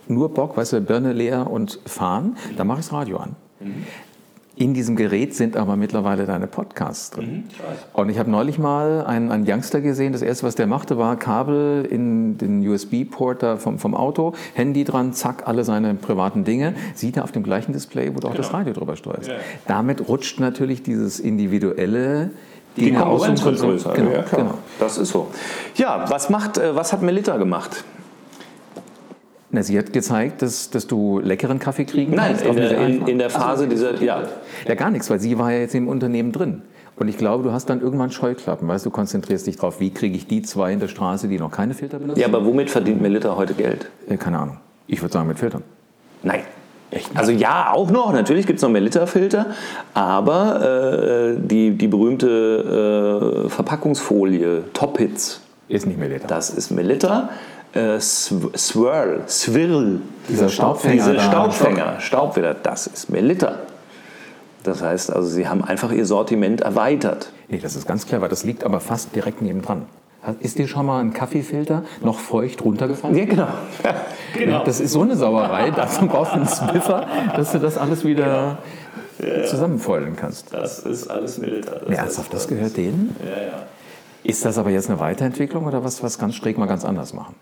nur 0.10 0.34
Bock, 0.34 0.58
weißt 0.58 0.74
du, 0.74 0.82
Birne 0.82 1.14
leer 1.14 1.50
und 1.50 1.80
fahren, 1.86 2.38
dann 2.58 2.68
mache 2.68 2.80
ich 2.80 2.86
das 2.88 2.94
Radio 2.94 3.18
an. 3.18 3.36
Mhm. 3.60 3.86
In 4.60 4.74
diesem 4.74 4.98
Gerät 4.98 5.34
sind 5.36 5.56
aber 5.56 5.78
mittlerweile 5.78 6.26
deine 6.26 6.46
Podcasts 6.46 7.12
drin. 7.12 7.32
Mhm, 7.32 7.44
ich 7.50 7.98
und 7.98 8.10
ich 8.10 8.20
habe 8.20 8.30
neulich 8.30 8.60
mal 8.60 9.06
einen, 9.06 9.32
einen, 9.32 9.50
Youngster 9.50 9.80
gesehen. 9.80 10.12
Das 10.12 10.22
erste, 10.22 10.46
was 10.46 10.56
der 10.56 10.68
machte, 10.68 10.98
war 10.98 11.16
Kabel 11.16 11.88
in 11.90 12.38
den 12.38 12.68
USB-Port 12.68 13.62
vom, 13.62 13.80
vom 13.80 13.96
Auto, 13.96 14.34
Handy 14.56 14.84
dran, 14.84 15.14
zack, 15.14 15.48
alle 15.48 15.64
seine 15.64 15.94
privaten 15.94 16.44
Dinge. 16.44 16.74
Sieht 16.94 17.16
er 17.16 17.24
auf 17.24 17.32
dem 17.32 17.44
gleichen 17.44 17.72
Display, 17.72 18.14
wo 18.14 18.20
du 18.20 18.28
auch 18.28 18.32
genau. 18.32 18.44
das 18.44 18.54
Radio 18.54 18.74
drüber 18.74 18.98
steuerst. 18.98 19.30
Ja. 19.30 19.36
Damit 19.66 20.10
rutscht 20.10 20.42
natürlich 20.42 20.84
dieses 20.84 21.22
individuelle 21.22 22.32
die 22.76 22.92
Konkurrenz 22.94 23.44
wird 23.44 23.60
größer. 23.60 23.94
Genau, 23.94 24.12
ja, 24.12 24.24
genau. 24.24 24.56
Das 24.80 24.98
ist 24.98 25.10
so. 25.10 25.30
Ja, 25.76 26.06
was, 26.10 26.30
macht, 26.30 26.58
äh, 26.58 26.76
was 26.76 26.94
hat 26.94 27.02
Melita 27.02 27.38
gemacht? 27.38 27.84
Na, 29.52 29.64
sie 29.64 29.78
hat 29.80 29.92
gezeigt, 29.94 30.42
dass, 30.44 30.70
dass 30.70 30.86
du 30.86 31.20
leckeren 31.20 31.58
Kaffee 31.58 31.86
kriegen 31.86 32.14
Nein, 32.16 32.38
kannst. 32.38 32.46
Nein, 32.46 32.58
in, 32.58 33.02
in, 33.02 33.08
in, 33.08 33.20
der 33.20 33.32
Phase 33.32 33.64
also, 33.64 33.66
dieser, 33.66 34.02
ja. 34.02 34.24
Ja, 34.68 34.76
gar 34.76 34.92
nichts, 34.92 35.10
weil 35.10 35.20
sie 35.20 35.40
war 35.40 35.52
ja 35.52 35.60
jetzt 35.60 35.74
im 35.74 35.88
Unternehmen 35.88 36.32
drin. 36.32 36.62
Und 36.98 37.08
ich 37.08 37.18
glaube, 37.18 37.44
du 37.44 37.52
hast 37.52 37.70
dann 37.70 37.82
irgendwann 37.82 38.12
Scheuklappen, 38.12 38.68
weißt 38.68 38.86
du, 38.86 38.90
konzentrierst 38.92 39.48
dich 39.48 39.56
drauf, 39.56 39.80
wie 39.80 39.92
kriege 39.92 40.16
ich 40.16 40.28
die 40.28 40.42
zwei 40.42 40.74
in 40.74 40.80
der 40.80 40.90
Straße, 40.90 41.28
die 41.30 41.40
noch 41.40 41.50
keine 41.50 41.74
Filter 41.74 41.98
benutzen. 41.98 42.20
Ja, 42.20 42.28
aber 42.28 42.46
womit 42.46 42.70
verdient 42.70 43.02
Melita 43.02 43.36
heute 43.36 43.54
Geld? 43.54 43.90
Äh, 44.08 44.18
keine 44.18 44.38
Ahnung. 44.38 44.58
Ich 44.86 45.02
würde 45.02 45.14
sagen 45.14 45.28
mit 45.28 45.40
Filtern. 45.40 45.64
Nein. 46.24 46.42
Echt? 46.92 47.10
Also 47.16 47.32
ja, 47.32 47.72
auch 47.72 47.92
noch. 47.92 48.12
Natürlich 48.12 48.48
gibt 48.48 48.58
es 48.58 48.64
noch 48.64 48.70
Melita-Filter, 48.70 49.48
aber 49.94 51.36
äh, 51.36 51.40
die, 51.40 51.72
die 51.72 51.88
berühmte 51.88 53.46
äh, 53.46 53.50
Verpackungsfolie 53.50 54.64
Top 54.74 54.98
Hits 54.98 55.42
ist 55.68 55.86
nicht 55.86 56.00
Melita. 56.00 56.28
Das 56.28 56.50
ist 56.50 56.72
Melita. 56.72 57.30
Äh, 57.74 58.00
Swirl, 58.00 59.24
Swirl. 59.28 60.02
Dieser 60.28 60.50
Staubfänger. 60.50 60.94
Diese 60.94 61.20
Staubfänger, 61.20 62.00
Staubfeder, 62.00 62.54
das 62.56 62.88
ist 62.88 63.10
Melita. 63.10 63.60
Das 64.64 64.82
heißt 64.82 65.14
also, 65.14 65.28
sie 65.28 65.48
haben 65.48 65.64
einfach 65.64 65.92
ihr 65.92 66.06
Sortiment 66.06 66.62
erweitert. 66.62 67.32
Nee, 67.48 67.60
das 67.60 67.76
ist 67.76 67.88
ganz 67.88 68.06
clever. 68.06 68.28
Das 68.28 68.44
liegt 68.44 68.64
aber 68.64 68.80
fast 68.80 69.16
direkt 69.16 69.42
nebendran. 69.42 69.86
Ist 70.42 70.60
dir 70.60 70.68
schon 70.68 70.86
mal 70.86 71.00
ein 71.00 71.14
Kaffeefilter 71.14 71.84
noch 72.04 72.20
feucht 72.20 72.64
runtergefallen? 72.64 73.16
Ja, 73.16 73.26
genau. 73.26 73.48
genau. 74.34 74.64
Das 74.66 74.82
ist 74.82 74.92
so 74.92 75.02
eine 75.02 75.16
Sauerei. 75.16 75.72
Dazu 75.76 76.08
brauchst 76.08 76.34
du 76.34 76.38
einen 76.38 76.48
Swiffer, 76.48 77.08
dass 77.36 77.54
du 77.54 77.60
das 77.60 77.78
alles 77.78 78.04
wieder 78.04 78.58
genau. 79.18 79.46
zusammenfeulen 79.48 80.16
kannst. 80.18 80.54
Das 80.54 80.80
ist 80.80 81.08
alles 81.08 81.38
Militer. 81.38 81.82
Nee, 81.88 81.96
ernsthaft, 81.96 82.34
das 82.34 82.48
gehört 82.48 82.76
denen? 82.76 83.16
Ja, 83.24 83.44
ja. 83.44 83.64
Ist 84.24 84.44
das 84.44 84.58
aber 84.58 84.70
jetzt 84.70 84.90
eine 84.90 85.00
Weiterentwicklung 85.00 85.66
oder 85.66 85.84
was, 85.84 86.04
was 86.04 86.20
ganz 86.20 86.36
schräg 86.36 86.58
mal 86.58 86.66
ganz 86.66 86.84
anders 86.84 87.14
machen? 87.14 87.36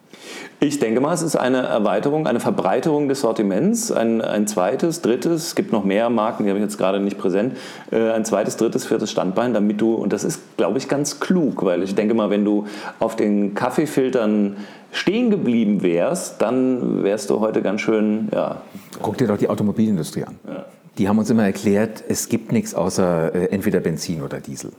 Ich 0.60 0.80
denke 0.80 1.02
mal, 1.02 1.14
es 1.14 1.22
ist 1.22 1.36
eine 1.36 1.60
Erweiterung, 1.60 2.28
eine 2.28 2.40
Verbreiterung 2.40 3.08
des 3.08 3.22
Sortiments, 3.22 3.92
ein, 3.92 4.22
ein 4.22 4.48
zweites, 4.48 5.02
drittes, 5.02 5.48
es 5.48 5.56
gibt 5.56 5.72
noch 5.72 5.84
mehr 5.84 6.10
Marken, 6.10 6.44
die 6.44 6.50
habe 6.50 6.60
ich 6.60 6.64
jetzt 6.64 6.78
gerade 6.78 7.00
nicht 7.00 7.18
präsent, 7.18 7.58
äh, 7.92 8.12
ein 8.12 8.26
zweites, 8.26 8.58
drittes, 8.58 8.86
viertes 8.86 9.12
Standbein, 9.12 9.54
damit 9.54 9.82
du, 9.82 9.96
und 9.96 10.14
das 10.14 10.24
ist, 10.24 10.58
glaube 10.58 10.78
ich, 10.78 10.88
ganz 10.88 11.20
klug, 11.20 11.64
weil 11.64 11.84
ich 11.84 11.96
denke 11.96 12.14
mal, 12.14 12.30
wenn 12.30 12.46
du 12.46 12.66
auf 13.00 13.16
den 13.16 13.54
Kaffeefiltern 13.56 14.58
stehen 14.92 15.30
geblieben 15.30 15.82
wärst, 15.82 16.42
dann 16.42 17.04
wärst 17.04 17.30
du 17.30 17.40
heute 17.40 17.62
ganz 17.62 17.82
schön, 17.82 18.30
ja. 18.34 18.62
Guck 19.02 19.18
dir 19.18 19.28
doch 19.28 19.38
die 19.38 19.50
Automobilindustrie 19.50 20.24
an. 20.24 20.40
Ja. 20.48 20.66
Die 20.98 21.08
haben 21.08 21.20
uns 21.20 21.30
immer 21.30 21.44
erklärt, 21.44 22.04
es 22.08 22.30
gibt 22.30 22.52
nichts 22.52 22.74
außer 22.74 23.34
äh, 23.34 23.46
entweder 23.50 23.80
Benzin 23.80 24.24
oder 24.24 24.40
Diesel. 24.40 24.72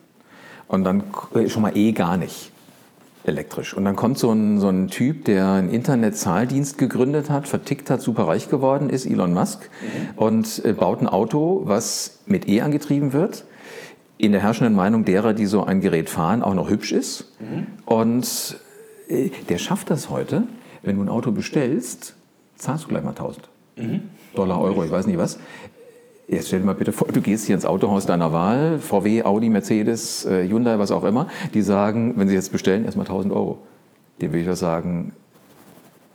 Und 0.69 0.85
dann 0.85 1.03
äh, 1.35 1.49
schon 1.49 1.63
mal 1.63 1.77
eh 1.77 1.93
gar 1.93 2.17
nicht 2.17 2.53
elektrisch. 3.25 3.75
Und 3.75 3.85
dann 3.85 3.97
kommt 3.97 4.19
so 4.19 4.33
ein, 4.33 4.59
so 4.59 4.69
ein 4.69 4.89
Typ, 4.89 5.25
der 5.27 5.47
einen 5.53 5.71
Internetzahldienst 5.71 6.79
gegründet 6.79 7.31
hat, 7.31 7.47
vertickt 7.47 7.91
hat, 7.91 8.01
super 8.01 8.27
reich 8.27 8.49
geworden 8.49 8.91
ist, 8.91 9.07
Elon 9.07 9.35
Musk, 9.35 9.69
mhm. 9.83 10.19
und 10.19 10.65
äh, 10.65 10.73
baut 10.73 11.01
ein 11.01 11.07
Auto, 11.07 11.63
was 11.65 12.21
mit 12.27 12.49
E 12.49 12.61
angetrieben 12.61 13.13
wird. 13.13 13.45
In 14.17 14.33
der 14.33 14.43
herrschenden 14.43 14.75
Meinung 14.75 15.05
derer, 15.05 15.33
die 15.33 15.47
so 15.47 15.65
ein 15.65 15.81
Gerät 15.81 16.11
fahren, 16.11 16.43
auch 16.43 16.55
noch 16.55 16.71
hübsch 16.71 16.93
ist. 16.93 17.33
Mhm. 17.39 17.67
Und 17.85 18.57
äh, 19.09 19.31
der 19.49 19.59
schafft 19.59 19.91
das 19.91 20.11
heute. 20.11 20.45
Wenn 20.83 20.97
du 20.97 21.03
ein 21.03 21.09
Auto 21.09 21.33
bestellst, 21.33 22.15
zahlst 22.57 22.85
du 22.85 22.89
gleich 22.89 23.05
mal 23.05 23.11
1000 23.11 23.49
mhm. 23.77 24.03
Dollar, 24.35 24.61
Euro, 24.61 24.85
ich 24.85 24.91
weiß 24.91 25.07
nicht 25.07 25.19
was. 25.19 25.39
Jetzt 26.29 26.49
stell 26.49 26.61
dir 26.61 26.67
mal 26.67 26.75
bitte 26.75 26.93
vor, 26.93 27.09
du 27.09 27.23
gehst 27.23 27.47
hier 27.47 27.55
ins 27.55 27.65
Autohaus 27.65 28.05
deiner 28.05 28.35
Wahl, 28.35 28.79
VW, 28.81 29.23
Audi, 29.25 29.49
Mercedes, 29.49 30.27
äh, 30.27 30.47
Hyundai, 30.47 30.79
was 30.79 30.91
auch 30.91 31.05
immer. 31.05 31.29
Die 31.55 31.63
sagen, 31.63 32.13
wenn 32.17 32.29
sie 32.29 32.35
jetzt 32.35 32.53
bestellen, 32.53 32.85
erstmal 32.85 33.07
1000 33.07 33.33
Euro. 33.33 33.59
Dem 34.21 34.35
will 34.35 34.41
ich 34.43 34.47
doch 34.47 34.55
sagen, 34.55 35.13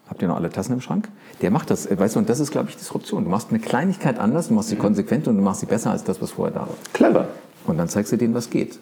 habt 0.07 0.21
ihr 0.21 0.27
noch 0.27 0.35
alle 0.35 0.51
Tassen 0.51 0.73
im 0.73 0.81
Schrank? 0.81 1.09
Der 1.41 1.49
macht 1.49 1.71
das, 1.71 1.87
äh, 1.87 1.97
weißt 1.97 2.15
du, 2.15 2.19
und 2.19 2.29
das 2.29 2.39
ist, 2.39 2.51
glaube 2.51 2.69
ich, 2.69 2.77
Disruption. 2.77 3.23
Du 3.23 3.31
machst 3.31 3.47
eine 3.49 3.57
Kleinigkeit 3.57 4.19
anders, 4.19 4.49
du 4.49 4.53
machst 4.53 4.69
sie 4.69 4.75
konsequent 4.75 5.27
und 5.27 5.35
du 5.35 5.41
machst 5.41 5.61
sie 5.61 5.65
besser 5.65 5.89
als 5.89 6.03
das, 6.03 6.21
was 6.21 6.29
vorher 6.29 6.53
da 6.53 6.61
war. 6.61 6.75
Clever. 6.93 7.29
Und 7.65 7.79
dann 7.79 7.89
zeigst 7.89 8.11
du 8.11 8.17
denen, 8.17 8.35
was 8.35 8.51
geht. 8.51 8.77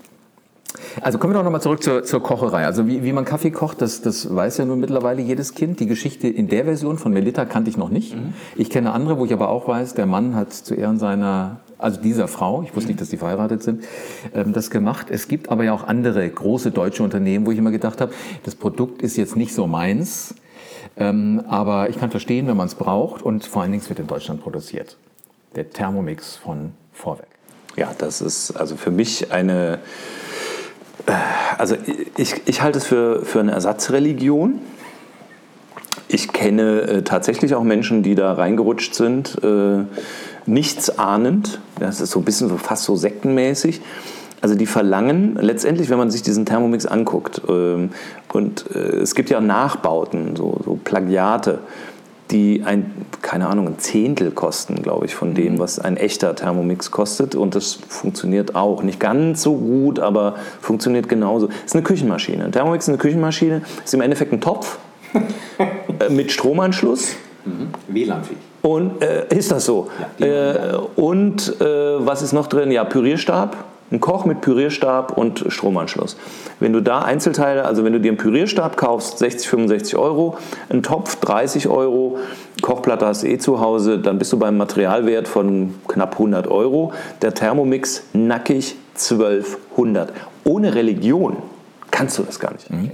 Also 1.00 1.17
kommen 1.17 1.33
wir 1.33 1.38
doch 1.38 1.43
nochmal 1.43 1.62
zurück 1.62 1.81
zur, 1.81 2.03
zur, 2.03 2.21
Kocherei. 2.21 2.65
Also 2.65 2.88
wie, 2.88 3.03
wie, 3.03 3.13
man 3.13 3.24
Kaffee 3.24 3.51
kocht, 3.51 3.81
das, 3.81 4.01
das 4.01 4.33
weiß 4.33 4.57
ja 4.57 4.65
nun 4.65 4.79
mittlerweile 4.79 5.21
jedes 5.21 5.53
Kind. 5.55 5.79
Die 5.79 5.88
Geschichte 5.88 6.27
in 6.27 6.48
der 6.50 6.65
Version 6.65 6.98
von 6.98 7.13
Melita 7.13 7.45
kannte 7.45 7.69
ich 7.69 7.77
noch 7.77 7.89
nicht. 7.89 8.15
Mhm. 8.15 8.33
Ich 8.55 8.69
kenne 8.69 8.91
andere, 8.91 9.17
wo 9.17 9.25
ich 9.25 9.33
aber 9.33 9.50
auch 9.50 9.67
weiß, 9.67 9.93
der 9.93 10.05
Mann 10.05 10.36
hat 10.36 10.51
zu 10.53 10.75
Ehren 10.75 11.00
seiner, 11.00 11.62
also 11.77 12.01
dieser 12.01 12.27
Frau, 12.27 12.63
ich 12.63 12.75
wusste 12.75 12.89
nicht, 12.89 13.01
dass 13.01 13.10
die 13.10 13.17
verheiratet 13.17 13.63
sind, 13.63 13.83
ähm, 14.33 14.53
das 14.53 14.69
gemacht. 14.69 15.07
Es 15.10 15.27
gibt 15.27 15.50
aber 15.50 15.63
ja 15.63 15.74
auch 15.74 15.86
andere 15.86 16.29
große 16.29 16.71
deutsche 16.71 17.03
Unternehmen, 17.03 17.45
wo 17.45 17.51
ich 17.51 17.57
immer 17.57 17.71
gedacht 17.71 18.01
habe, 18.01 18.13
das 18.43 18.55
Produkt 18.55 19.01
ist 19.01 19.17
jetzt 19.17 19.36
nicht 19.36 19.53
so 19.53 19.67
meins, 19.67 20.36
ähm, 20.98 21.43
aber 21.48 21.89
ich 21.89 21.98
kann 21.98 22.12
verstehen, 22.12 22.48
wenn 22.48 22.57
man 22.57 22.67
es 22.67 22.75
braucht 22.75 23.21
und 23.21 23.45
vor 23.45 23.62
allen 23.62 23.71
Dingen 23.71 23.88
wird 23.88 24.00
in 24.00 24.07
Deutschland 24.07 24.41
produziert. 24.41 24.98
Der 25.55 25.69
Thermomix 25.69 26.36
von 26.36 26.74
Vorwerk. 26.93 27.27
Ja, 27.77 27.91
das 27.98 28.21
ist 28.21 28.51
also 28.51 28.75
für 28.75 28.91
mich 28.91 29.31
eine 29.31 29.79
also 31.58 31.75
ich, 32.17 32.41
ich 32.46 32.62
halte 32.62 32.77
es 32.77 32.86
für, 32.86 33.24
für 33.25 33.39
eine 33.39 33.51
Ersatzreligion. 33.51 34.60
Ich 36.08 36.34
kenne 36.34 36.81
äh, 36.81 37.01
tatsächlich 37.03 37.55
auch 37.55 37.63
Menschen, 37.63 38.03
die 38.03 38.15
da 38.15 38.34
reingerutscht 38.34 38.96
sind, 38.96 39.38
äh, 39.43 39.84
nichts 40.46 40.98
ahnend. 40.98 41.60
Das 41.79 42.01
ist 42.01 42.12
so 42.12 42.20
ein 42.20 42.25
bisschen 42.25 42.50
so, 42.50 42.58
fast 42.58 42.84
so 42.84 42.96
sektenmäßig. 42.96 43.81
Also 44.41 44.55
die 44.55 44.65
verlangen 44.65 45.38
letztendlich, 45.39 45.89
wenn 45.89 46.00
man 46.00 46.10
sich 46.10 46.24
diesen 46.24 46.46
Thermomix 46.46 46.86
anguckt, 46.86 47.41
äh, 47.48 47.89
und 48.34 48.75
äh, 48.75 48.79
es 49.01 49.15
gibt 49.15 49.29
ja 49.29 49.39
Nachbauten, 49.39 50.36
so, 50.36 50.60
so 50.65 50.79
Plagiate, 50.84 51.60
die 52.32 52.64
ein, 52.66 52.92
keine 53.22 53.48
Ahnung, 53.48 53.68
ein 53.68 53.80
Zehntel 53.80 54.32
kosten, 54.32 54.82
glaube 54.82 55.06
ich, 55.06 55.16
von 55.16 55.34
dem, 55.34 55.54
mhm. 55.54 55.60
was 55.60 55.80
ein 55.80 55.98
echter 55.98 56.36
Thermomix 56.36 56.92
kostet. 56.92 57.36
Und 57.36 57.56
das 57.56 57.74
funktioniert 57.88 58.56
auch. 58.56 58.84
Nicht 58.84 59.00
ganz 59.00 59.42
so 59.42 59.56
gut, 59.56 60.00
aber 60.00 60.36
funktioniert 60.62 61.10
genauso. 61.10 61.48
Es 61.48 61.68
ist 61.68 61.76
eine 61.76 61.84
Küchenmaschine. 61.84 62.46
Ein 62.46 62.52
Thermomix 62.52 62.86
ist 62.86 62.90
eine 62.90 62.98
Küchenmaschine, 62.98 63.62
ist 63.84 63.94
im 63.94 64.02
Endeffekt 64.02 64.34
ein 64.34 64.42
Topf 64.42 64.80
äh, 66.00 66.10
mit 66.10 66.32
Stromanschluss. 66.32 67.16
Mhm. 67.46 67.70
WLAN-fähig. 67.88 68.38
Und 68.62 69.02
äh, 69.02 69.26
ist 69.36 69.52
das 69.52 69.66
so? 69.66 69.90
Ja, 70.20 70.28
äh, 70.28 70.78
und 70.96 71.60
äh, 71.60 71.66
was 72.06 72.22
ist 72.22 72.34
noch 72.34 72.48
drin? 72.48 72.72
Ja, 72.72 72.84
Pürierstab 72.84 73.58
ein 73.91 74.00
Koch 74.00 74.25
mit 74.25 74.41
Pürierstab 74.41 75.17
und 75.17 75.45
Stromanschluss. 75.48 76.17
Wenn 76.60 76.74
du 76.74 76.81
da 76.81 77.00
Einzelteile, 77.00 77.65
also 77.65 77.83
wenn 77.83 77.93
du 77.93 78.00
dir 78.00 78.10
einen 78.10 78.17
Pürierstab 78.17 78.77
kaufst, 78.77 79.19
60, 79.19 79.50
65 79.50 79.98
Euro, 79.98 80.38
einen 80.69 80.83
Topf 80.83 81.17
30 81.17 81.67
Euro, 81.67 82.17
Kochplatte 82.62 83.05
hast 83.05 83.24
du 83.24 83.27
eh 83.27 83.38
zu 83.38 83.60
Hause, 83.60 84.00
dann 84.00 84.17
bist 84.17 84.31
du 84.31 84.39
beim 84.39 84.57
Materialwert 84.57 85.27
von 85.27 85.75
knapp 85.88 86.13
100 86.13 86.48
Euro. 86.48 86.93
Der 87.21 87.33
Thermomix 87.33 88.03
nackig 88.13 88.75
1200. 88.93 90.13
Ohne 90.43 90.74
Religion 90.74 91.38
kannst 91.89 92.17
du 92.17 92.24
das 92.24 92.39
gar 92.39 92.53
nicht. 92.53 92.69
Mhm. 92.69 92.91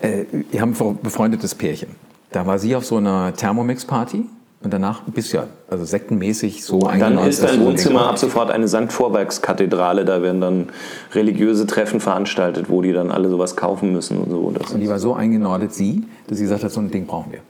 Äh, 0.00 0.24
wir 0.50 0.60
haben 0.60 0.76
ein 0.78 0.98
befreundetes 1.02 1.54
Pärchen. 1.54 1.88
Da 2.30 2.46
war 2.46 2.58
sie 2.58 2.76
auf 2.76 2.84
so 2.84 2.96
einer 2.96 3.32
Thermomix-Party 3.34 4.26
und 4.64 4.72
danach 4.72 5.02
bist 5.02 5.32
ja 5.32 5.46
also 5.68 5.84
sektenmäßig 5.84 6.64
so 6.64 6.78
Und 6.78 6.98
Dann 6.98 7.18
ist 7.18 7.42
dein 7.42 7.60
Wohnzimmer 7.60 8.08
ab 8.08 8.18
sofort 8.18 8.50
eine 8.50 8.66
St. 8.66 8.90
Vorwerkskathedrale. 8.90 10.04
Da 10.06 10.22
werden 10.22 10.40
dann 10.40 10.68
religiöse 11.12 11.66
Treffen 11.66 12.00
veranstaltet, 12.00 12.70
wo 12.70 12.80
die 12.80 12.92
dann 12.92 13.10
alle 13.10 13.28
sowas 13.28 13.56
kaufen 13.56 13.92
müssen 13.92 14.18
und 14.18 14.30
so. 14.30 14.50
Das 14.50 14.72
und 14.72 14.80
die 14.80 14.88
war 14.88 14.98
so 14.98 15.14
eingenordet, 15.14 15.74
sie, 15.74 16.04
dass 16.26 16.38
sie 16.38 16.44
gesagt 16.44 16.64
hat, 16.64 16.72
so 16.72 16.80
ein 16.80 16.90
Ding 16.90 17.06
brauchen 17.06 17.32
wir. 17.32 17.40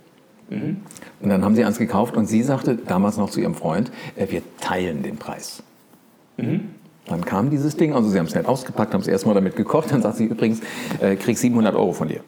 Mhm. 0.50 0.78
Und 1.20 1.28
dann 1.30 1.44
haben 1.44 1.54
sie 1.54 1.64
eins 1.64 1.78
gekauft 1.78 2.16
und 2.16 2.26
sie 2.26 2.42
sagte 2.42 2.76
damals 2.76 3.16
noch 3.16 3.30
zu 3.30 3.40
ihrem 3.40 3.54
Freund, 3.54 3.92
äh, 4.16 4.26
wir 4.28 4.42
teilen 4.60 5.02
den 5.02 5.16
Preis. 5.16 5.62
Mhm. 6.36 6.70
Dann 7.06 7.24
kam 7.24 7.50
dieses 7.50 7.76
Ding, 7.76 7.94
also 7.94 8.08
sie 8.08 8.18
haben 8.18 8.26
es 8.26 8.34
nicht 8.34 8.48
ausgepackt, 8.48 8.92
haben 8.92 9.02
es 9.02 9.08
erstmal 9.08 9.34
damit 9.34 9.56
gekocht, 9.56 9.92
dann 9.92 10.02
sagt 10.02 10.16
sie 10.16 10.24
übrigens, 10.24 10.60
äh, 11.00 11.16
krieg 11.16 11.38
700 11.38 11.74
Euro 11.74 11.92
von 11.92 12.08
dir. 12.08 12.20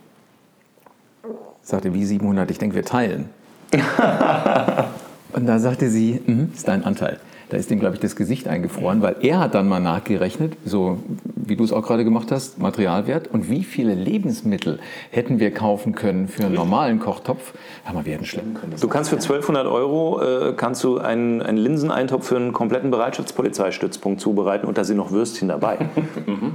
Sagte, 1.62 1.92
wie 1.92 2.04
700? 2.04 2.50
Ich 2.50 2.58
denke, 2.58 2.76
wir 2.76 2.84
teilen. 2.84 3.30
und 5.32 5.46
da 5.46 5.58
sagte 5.58 5.90
sie, 5.90 6.20
mhm, 6.26 6.50
ist 6.54 6.68
dein 6.68 6.84
Anteil. 6.84 7.20
Da 7.48 7.56
ist 7.56 7.70
ihm, 7.70 7.78
glaube 7.78 7.94
ich, 7.94 8.00
das 8.00 8.16
Gesicht 8.16 8.48
eingefroren, 8.48 9.02
weil 9.02 9.16
er 9.20 9.38
hat 9.38 9.54
dann 9.54 9.68
mal 9.68 9.78
nachgerechnet, 9.78 10.56
so 10.64 10.98
wie 11.36 11.54
du 11.54 11.62
es 11.62 11.72
auch 11.72 11.82
gerade 11.82 12.02
gemacht 12.02 12.32
hast, 12.32 12.58
Materialwert 12.58 13.28
und 13.28 13.48
wie 13.48 13.62
viele 13.62 13.94
Lebensmittel 13.94 14.80
hätten 15.10 15.38
wir 15.38 15.54
kaufen 15.54 15.94
können 15.94 16.26
für 16.26 16.44
einen 16.44 16.54
normalen 16.56 16.98
Kochtopf. 16.98 17.54
Ja, 17.86 18.04
wir 18.04 18.14
hätten 18.14 18.24
schlemmen 18.24 18.54
können. 18.54 18.74
Du 18.80 18.88
kannst 18.88 19.10
für 19.10 19.16
1200 19.16 19.66
Euro 19.68 20.20
äh, 20.20 20.54
kannst 20.56 20.82
du 20.82 20.98
einen, 20.98 21.40
einen 21.40 21.58
Linseneintopf 21.58 22.26
für 22.26 22.36
einen 22.36 22.52
kompletten 22.52 22.90
Bereitschaftspolizeistützpunkt 22.90 24.20
zubereiten 24.20 24.66
und 24.66 24.76
da 24.76 24.82
sind 24.82 24.96
noch 24.96 25.12
Würstchen 25.12 25.46
dabei. 25.46 25.78
mhm. 26.26 26.54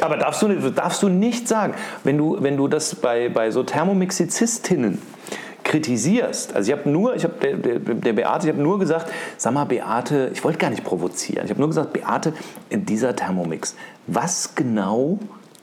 Aber 0.00 0.16
darfst 0.16 0.42
du, 0.42 0.48
darfst 0.72 1.00
du 1.04 1.08
nicht 1.08 1.46
sagen, 1.46 1.74
wenn 2.02 2.18
du, 2.18 2.38
wenn 2.40 2.56
du 2.56 2.66
das 2.66 2.96
bei, 2.96 3.28
bei 3.28 3.52
so 3.52 3.62
Thermomixizistinnen 3.62 4.98
kritisierst. 5.74 6.54
Also 6.54 6.72
ich 6.72 6.78
habe 6.78 6.88
nur, 6.88 7.16
ich 7.16 7.24
habe 7.24 7.34
der, 7.42 7.56
der, 7.56 7.78
der, 7.80 8.12
Beate, 8.12 8.46
ich 8.46 8.52
habe 8.52 8.62
nur 8.62 8.78
gesagt, 8.78 9.10
sag 9.36 9.54
mal 9.54 9.64
Beate, 9.64 10.30
ich 10.32 10.44
wollte 10.44 10.58
gar 10.58 10.70
nicht 10.70 10.84
provozieren. 10.84 11.44
Ich 11.44 11.50
habe 11.50 11.58
nur 11.58 11.68
gesagt, 11.68 11.92
Beate, 11.92 12.32
in 12.70 12.86
dieser 12.86 13.16
Thermomix, 13.16 13.74
was 14.06 14.54
genau 14.54 15.18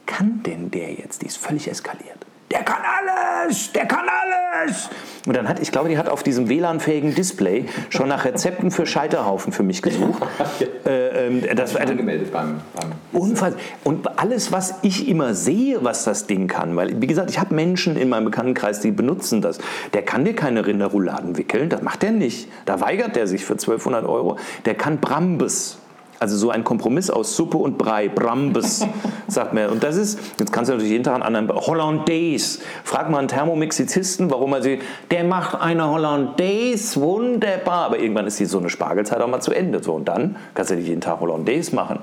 kann 0.05 0.43
denn 0.43 0.69
der 0.69 0.91
jetzt? 0.93 1.21
Die 1.21 1.27
ist 1.27 1.37
völlig 1.37 1.69
eskaliert. 1.69 2.20
Der 2.51 2.63
kann 2.63 2.81
alles, 2.83 3.71
der 3.71 3.85
kann 3.85 4.05
alles. 4.07 4.89
Und 5.25 5.35
dann 5.35 5.47
hat, 5.47 5.59
ich 5.59 5.71
glaube, 5.71 5.89
die 5.89 5.97
hat 5.97 6.09
auf 6.09 6.23
diesem 6.23 6.49
WLAN-fähigen 6.49 7.13
Display 7.13 7.65
schon 7.89 8.09
nach 8.09 8.25
Rezepten 8.25 8.71
für 8.71 8.85
Scheiterhaufen 8.85 9.53
für 9.53 9.63
mich 9.63 9.81
gesucht. 9.81 10.23
äh, 10.85 11.27
ähm, 11.27 11.43
das 11.55 11.75
war 11.75 11.81
angemeldet 11.81 12.31
beim, 12.31 12.61
beim 12.73 12.91
Unfall. 13.21 13.55
Und 13.83 14.19
alles, 14.19 14.51
was 14.51 14.75
ich 14.81 15.07
immer 15.07 15.33
sehe, 15.33 15.83
was 15.83 16.03
das 16.03 16.25
Ding 16.25 16.47
kann, 16.47 16.75
weil, 16.75 17.01
wie 17.01 17.07
gesagt, 17.07 17.29
ich 17.29 17.39
habe 17.39 17.53
Menschen 17.53 17.95
in 17.95 18.09
meinem 18.09 18.25
Bekanntenkreis, 18.25 18.79
die 18.79 18.91
benutzen 18.91 19.41
das. 19.41 19.59
Der 19.93 20.01
kann 20.01 20.25
dir 20.25 20.35
keine 20.35 20.65
Rinderrouladen 20.65 21.37
wickeln, 21.37 21.69
das 21.69 21.81
macht 21.81 22.03
er 22.03 22.11
nicht. 22.11 22.49
Da 22.65 22.81
weigert 22.81 23.15
er 23.15 23.27
sich 23.27 23.45
für 23.45 23.53
1200 23.53 24.05
Euro. 24.05 24.37
Der 24.65 24.73
kann 24.73 24.99
Brambes 24.99 25.77
also 26.21 26.37
so 26.37 26.51
ein 26.51 26.63
Kompromiss 26.63 27.09
aus 27.09 27.35
Suppe 27.35 27.57
und 27.57 27.79
Brei, 27.79 28.07
Brambes, 28.07 28.85
sagt 29.27 29.53
man. 29.53 29.69
Und 29.69 29.81
das 29.81 29.95
ist, 29.97 30.19
jetzt 30.39 30.53
kannst 30.53 30.69
du 30.69 30.73
natürlich 30.73 30.91
jeden 30.91 31.03
Tag 31.03 31.15
einen 31.15 31.23
anderen, 31.23 31.49
Hollandaise. 31.59 32.59
Frag 32.83 33.09
mal 33.09 33.17
einen 33.17 33.27
Thermomixizisten, 33.27 34.29
warum 34.29 34.53
er 34.53 34.61
sie, 34.61 34.79
der 35.09 35.23
macht 35.23 35.59
eine 35.59 35.89
Hollandaise, 35.89 37.01
wunderbar. 37.01 37.87
Aber 37.87 37.97
irgendwann 37.97 38.27
ist 38.27 38.39
die 38.39 38.45
so 38.45 38.59
eine 38.59 38.69
Spargelzeit 38.69 39.19
auch 39.19 39.27
mal 39.27 39.41
zu 39.41 39.51
Ende. 39.51 39.81
So, 39.81 39.93
und 39.93 40.07
dann 40.07 40.35
kannst 40.53 40.69
du 40.69 40.75
nicht 40.75 40.87
jeden 40.87 41.01
Tag 41.01 41.21
Hollandaise 41.21 41.73
machen. 41.75 42.01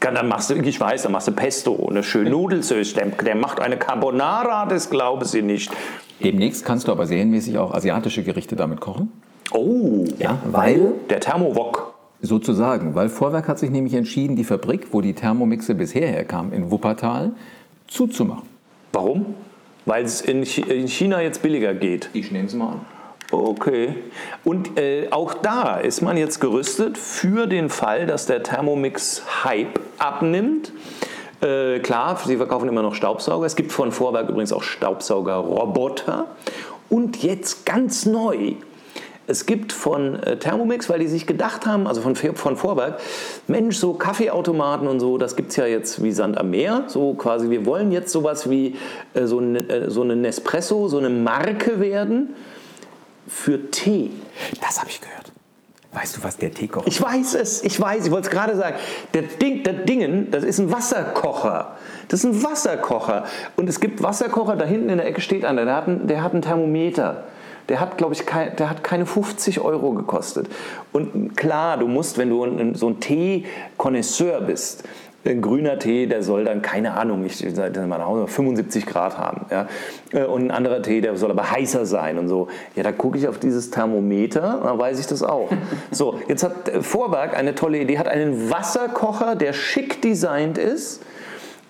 Dann 0.00 0.28
machst 0.28 0.50
du, 0.50 0.54
ich 0.54 0.78
weiß, 0.78 1.04
dann 1.04 1.12
machst 1.12 1.28
du 1.28 1.32
Pesto, 1.32 1.88
eine 1.88 2.02
schöne 2.02 2.28
Nudelsauce. 2.28 2.92
Der, 2.92 3.06
der 3.06 3.36
macht 3.36 3.58
eine 3.58 3.78
Carbonara, 3.78 4.66
das 4.66 4.90
glauben 4.90 5.24
sie 5.24 5.40
nicht. 5.40 5.72
Demnächst 6.22 6.62
kannst 6.62 6.88
du 6.88 6.92
aber 6.92 7.06
serienmäßig 7.06 7.56
auch 7.56 7.72
asiatische 7.72 8.22
Gerichte 8.22 8.54
damit 8.54 8.80
kochen. 8.80 9.10
Oh, 9.50 10.04
ja, 10.18 10.38
weil 10.44 10.92
der 11.08 11.20
Thermowok 11.20 11.87
Sozusagen, 12.20 12.94
weil 12.94 13.08
Vorwerk 13.08 13.46
hat 13.46 13.58
sich 13.58 13.70
nämlich 13.70 13.94
entschieden, 13.94 14.34
die 14.34 14.44
Fabrik, 14.44 14.88
wo 14.92 15.00
die 15.00 15.14
Thermomixe 15.14 15.74
bisher 15.74 16.08
herkam, 16.08 16.52
in 16.52 16.70
Wuppertal, 16.70 17.32
zuzumachen. 17.86 18.48
Warum? 18.92 19.34
Weil 19.86 20.04
es 20.04 20.20
in 20.20 20.44
China 20.44 21.22
jetzt 21.22 21.42
billiger 21.42 21.74
geht. 21.74 22.10
Ich 22.12 22.32
nehme 22.32 22.46
es 22.46 22.54
mal 22.54 22.72
an. 22.72 22.80
Okay. 23.30 23.94
Und 24.42 24.78
äh, 24.78 25.08
auch 25.10 25.34
da 25.34 25.76
ist 25.76 26.00
man 26.00 26.16
jetzt 26.16 26.40
gerüstet 26.40 26.96
für 26.96 27.46
den 27.46 27.68
Fall, 27.68 28.06
dass 28.06 28.26
der 28.26 28.42
Thermomix-Hype 28.42 29.78
abnimmt. 29.98 30.72
Äh, 31.40 31.80
klar, 31.80 32.18
sie 32.24 32.36
verkaufen 32.36 32.68
immer 32.68 32.82
noch 32.82 32.94
Staubsauger. 32.94 33.46
Es 33.46 33.54
gibt 33.54 33.70
von 33.70 33.92
Vorwerk 33.92 34.28
übrigens 34.28 34.52
auch 34.52 34.62
Staubsaugerroboter. 34.62 36.26
Und 36.88 37.22
jetzt 37.22 37.66
ganz 37.66 38.06
neu 38.06 38.54
es 39.28 39.44
gibt 39.44 39.72
von 39.74 40.20
äh, 40.22 40.38
Thermomix, 40.38 40.88
weil 40.88 41.00
die 41.00 41.06
sich 41.06 41.26
gedacht 41.26 41.66
haben, 41.66 41.86
also 41.86 42.00
von, 42.00 42.16
von 42.16 42.56
Vorwerk, 42.56 42.98
Mensch, 43.46 43.76
so 43.76 43.92
Kaffeeautomaten 43.92 44.88
und 44.88 45.00
so, 45.00 45.18
das 45.18 45.36
gibt 45.36 45.50
es 45.50 45.56
ja 45.56 45.66
jetzt 45.66 46.02
wie 46.02 46.12
Sand 46.12 46.38
am 46.38 46.50
Meer. 46.50 46.84
So 46.88 47.12
quasi, 47.12 47.50
wir 47.50 47.66
wollen 47.66 47.92
jetzt 47.92 48.10
sowas 48.10 48.48
wie 48.48 48.76
äh, 49.12 49.26
so, 49.26 49.38
ein, 49.38 49.56
äh, 49.56 49.90
so 49.90 50.00
eine 50.00 50.16
Nespresso, 50.16 50.88
so 50.88 50.96
eine 50.96 51.10
Marke 51.10 51.78
werden 51.78 52.34
für 53.26 53.70
Tee. 53.70 54.10
Das 54.62 54.80
habe 54.80 54.88
ich 54.88 55.00
gehört. 55.02 55.30
Weißt 55.92 56.16
du, 56.16 56.24
was 56.24 56.38
der 56.38 56.52
Tee 56.52 56.68
kocht? 56.68 56.88
Ich 56.88 57.00
weiß 57.00 57.34
es, 57.34 57.62
ich 57.62 57.78
weiß, 57.78 58.06
ich 58.06 58.10
wollte 58.10 58.28
es 58.28 58.30
gerade 58.34 58.56
sagen. 58.56 58.76
Der 59.12 59.22
Ding, 59.22 59.62
der 59.62 59.74
Dingen, 59.74 60.30
das 60.30 60.42
ist 60.42 60.58
ein 60.58 60.72
Wasserkocher. 60.72 61.76
Das 62.08 62.24
ist 62.24 62.26
ein 62.26 62.42
Wasserkocher. 62.42 63.24
Und 63.56 63.68
es 63.68 63.78
gibt 63.78 64.02
Wasserkocher, 64.02 64.56
da 64.56 64.64
hinten 64.64 64.88
in 64.88 64.96
der 64.96 65.06
Ecke 65.06 65.20
steht 65.20 65.44
einer, 65.44 65.66
der 65.66 65.76
hat 65.76 65.86
ein, 65.86 66.06
der 66.06 66.22
hat 66.22 66.32
einen 66.32 66.42
Thermometer 66.42 67.24
der 67.68 67.80
hat, 67.80 67.98
glaube 67.98 68.14
ich, 68.14 68.24
kein, 68.24 68.56
der 68.56 68.70
hat 68.70 68.82
keine 68.82 69.04
50 69.06 69.60
Euro 69.60 69.92
gekostet. 69.92 70.48
Und 70.92 71.36
klar, 71.36 71.76
du 71.76 71.86
musst, 71.86 72.18
wenn 72.18 72.30
du 72.30 72.74
so 72.74 72.88
ein 72.88 73.00
Tee-Konnoisseur 73.00 74.40
bist, 74.40 74.84
ein 75.26 75.42
grüner 75.42 75.78
Tee, 75.78 76.06
der 76.06 76.22
soll 76.22 76.44
dann, 76.44 76.62
keine 76.62 76.94
Ahnung, 76.94 77.24
ich 77.24 77.38
sage 77.38 77.80
mal 77.80 77.98
nach 77.98 78.06
Hause, 78.06 78.28
75 78.28 78.86
Grad 78.86 79.18
haben. 79.18 79.46
Ja? 79.50 79.66
Äh, 80.12 80.24
und 80.24 80.44
ein 80.46 80.50
anderer 80.50 80.80
Tee, 80.80 81.00
der 81.00 81.16
soll 81.16 81.30
aber 81.30 81.50
heißer 81.50 81.86
sein 81.86 82.18
und 82.18 82.28
so. 82.28 82.48
Ja, 82.76 82.82
da 82.82 82.92
gucke 82.92 83.18
ich 83.18 83.28
auf 83.28 83.38
dieses 83.38 83.70
Thermometer, 83.70 84.60
dann 84.62 84.78
weiß 84.78 84.98
ich 84.98 85.06
das 85.06 85.22
auch. 85.22 85.50
So, 85.90 86.20
jetzt 86.28 86.44
hat 86.44 86.70
Vorwerk 86.80 87.36
eine 87.36 87.54
tolle 87.54 87.78
Idee, 87.78 87.98
hat 87.98 88.08
einen 88.08 88.50
Wasserkocher, 88.50 89.36
der 89.36 89.52
schick 89.52 90.00
designt 90.02 90.56
ist. 90.56 91.02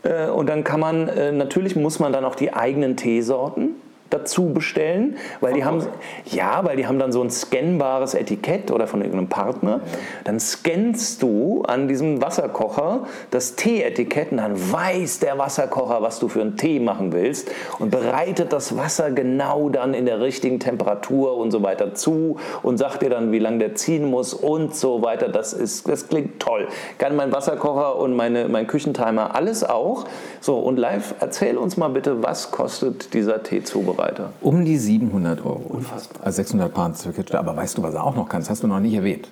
Äh, 0.03 0.29
und 0.29 0.49
dann 0.49 0.63
kann 0.63 0.81
man, 0.81 1.09
äh, 1.09 1.33
natürlich 1.33 1.75
muss 1.75 1.99
man 1.99 2.13
dann 2.13 2.25
auch 2.25 2.35
die 2.35 2.53
eigenen 2.53 2.97
Teesorten 2.97 3.75
dazu 4.11 4.53
bestellen, 4.53 5.17
weil 5.41 5.55
die 5.55 5.65
haben 5.65 5.87
ja, 6.25 6.65
weil 6.65 6.77
die 6.77 6.87
haben 6.87 6.99
dann 6.99 7.13
so 7.13 7.23
ein 7.23 7.31
scannbares 7.31 8.15
Etikett 8.15 8.71
oder 8.71 8.87
von 8.87 9.01
irgendeinem 9.01 9.29
Partner. 9.29 9.81
Ja. 9.85 9.99
Dann 10.25 10.41
scannst 10.41 11.23
du 11.23 11.63
an 11.63 11.89
diesem 11.89 12.23
Wasserkocher 12.23 13.07
das 13.31 13.57
Tee-Etikett 13.57 14.33
und 14.33 14.39
dann 14.39 14.73
weiß 14.73 15.21
der 15.21 15.39
Wasserkocher, 15.39 16.03
was 16.03 16.19
du 16.19 16.29
für 16.29 16.41
einen 16.41 16.57
Tee 16.57 16.81
machen 16.81 17.13
willst 17.13 17.51
und 17.79 17.91
bereitet 17.91 18.53
das 18.53 18.77
Wasser 18.77 19.11
genau 19.11 19.69
dann 19.69 19.93
in 19.95 20.07
der 20.07 20.21
richtigen 20.21 20.59
Temperatur 20.59 21.37
und 21.37 21.51
so 21.51 21.63
weiter 21.63 21.95
zu 21.95 22.37
und 22.63 22.79
sagt 22.79 23.03
dir 23.03 23.11
dann, 23.11 23.31
wie 23.33 23.39
lange 23.39 23.59
der 23.59 23.75
ziehen 23.75 24.09
muss 24.09 24.33
und 24.33 24.75
so 24.75 25.03
weiter. 25.03 25.29
Das 25.29 25.53
ist, 25.53 25.89
das 25.89 26.09
klingt 26.09 26.41
toll. 26.41 26.69
Kann 26.97 27.15
mein 27.15 27.33
Wasserkocher 27.33 27.97
und 27.97 28.15
meine, 28.17 28.49
mein 28.49 28.67
Küchentimer 28.67 29.35
alles 29.35 29.65
auch. 29.65 30.07
So 30.41 30.59
und 30.59 30.79
live, 30.79 31.15
erzähl 31.21 31.59
uns 31.59 31.77
mal 31.77 31.89
bitte, 31.89 32.23
was 32.23 32.51
kostet 32.51 33.13
dieser 33.13 33.43
Tee 33.43 33.63
zubereitet? 33.63 33.98
Weiter. 33.99 34.33
Um 34.41 34.65
die 34.65 34.79
700 34.79 35.45
Euro. 35.45 35.63
Unfassbar. 35.69 36.25
Also 36.25 36.37
600 36.37 36.73
Pound 36.73 36.97
Circuit. 36.97 37.35
Aber 37.35 37.57
weißt 37.57 37.79
du, 37.79 37.83
was 37.83 37.95
er 37.95 38.05
auch 38.05 38.17
noch 38.17 38.29
kann? 38.29 38.41
Das 38.41 38.51
hast 38.51 38.63
du 38.63 38.67
noch 38.67 38.81
nicht 38.81 38.95
erwähnt. 38.95 39.29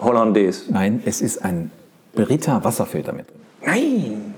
Hollandaise. 0.00 0.64
Nein, 0.70 1.02
es 1.04 1.20
ist 1.20 1.44
ein 1.44 1.70
Brita 2.14 2.64
Wasserfilter 2.64 3.12
mit 3.12 3.28
drin. 3.28 3.36
Nein! 3.64 4.34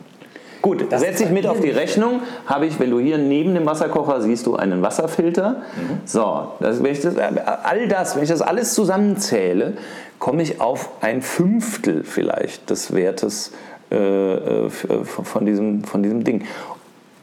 Gut, 0.61 0.91
das 0.91 1.03
setze 1.03 1.25
ich 1.25 1.31
mit 1.31 1.47
auf 1.47 1.61
die 1.61 1.71
Rechnung. 1.71 2.21
Habe 2.47 2.67
ich, 2.67 2.79
wenn 2.81 2.91
du 2.91 2.99
hier 2.99 3.17
neben 3.17 3.55
dem 3.55 3.65
Wasserkocher 3.65 4.21
siehst 4.21 4.47
du 4.47 4.57
einen 4.57 4.83
Wasserfilter. 4.83 5.51
Mhm. 5.51 6.01
So, 6.05 6.53
das, 6.59 6.83
wenn 6.83 6.93
ich 6.93 7.01
das, 7.01 7.17
all 7.17 7.87
das, 7.87 8.17
wenn 8.17 8.25
ich 8.25 8.29
das 8.29 8.43
alles 8.43 8.75
zusammenzähle, 8.75 9.75
komme 10.19 10.43
ich 10.43 10.61
auf 10.61 10.91
ein 11.01 11.23
Fünftel 11.23 12.03
vielleicht 12.03 12.71
des 12.71 12.93
Wertes 12.93 13.53
äh, 13.91 13.97
äh 13.97 14.69
von, 14.69 15.47
diesem, 15.47 15.85
von 15.85 16.03
diesem 16.03 16.25
Ding. 16.25 16.45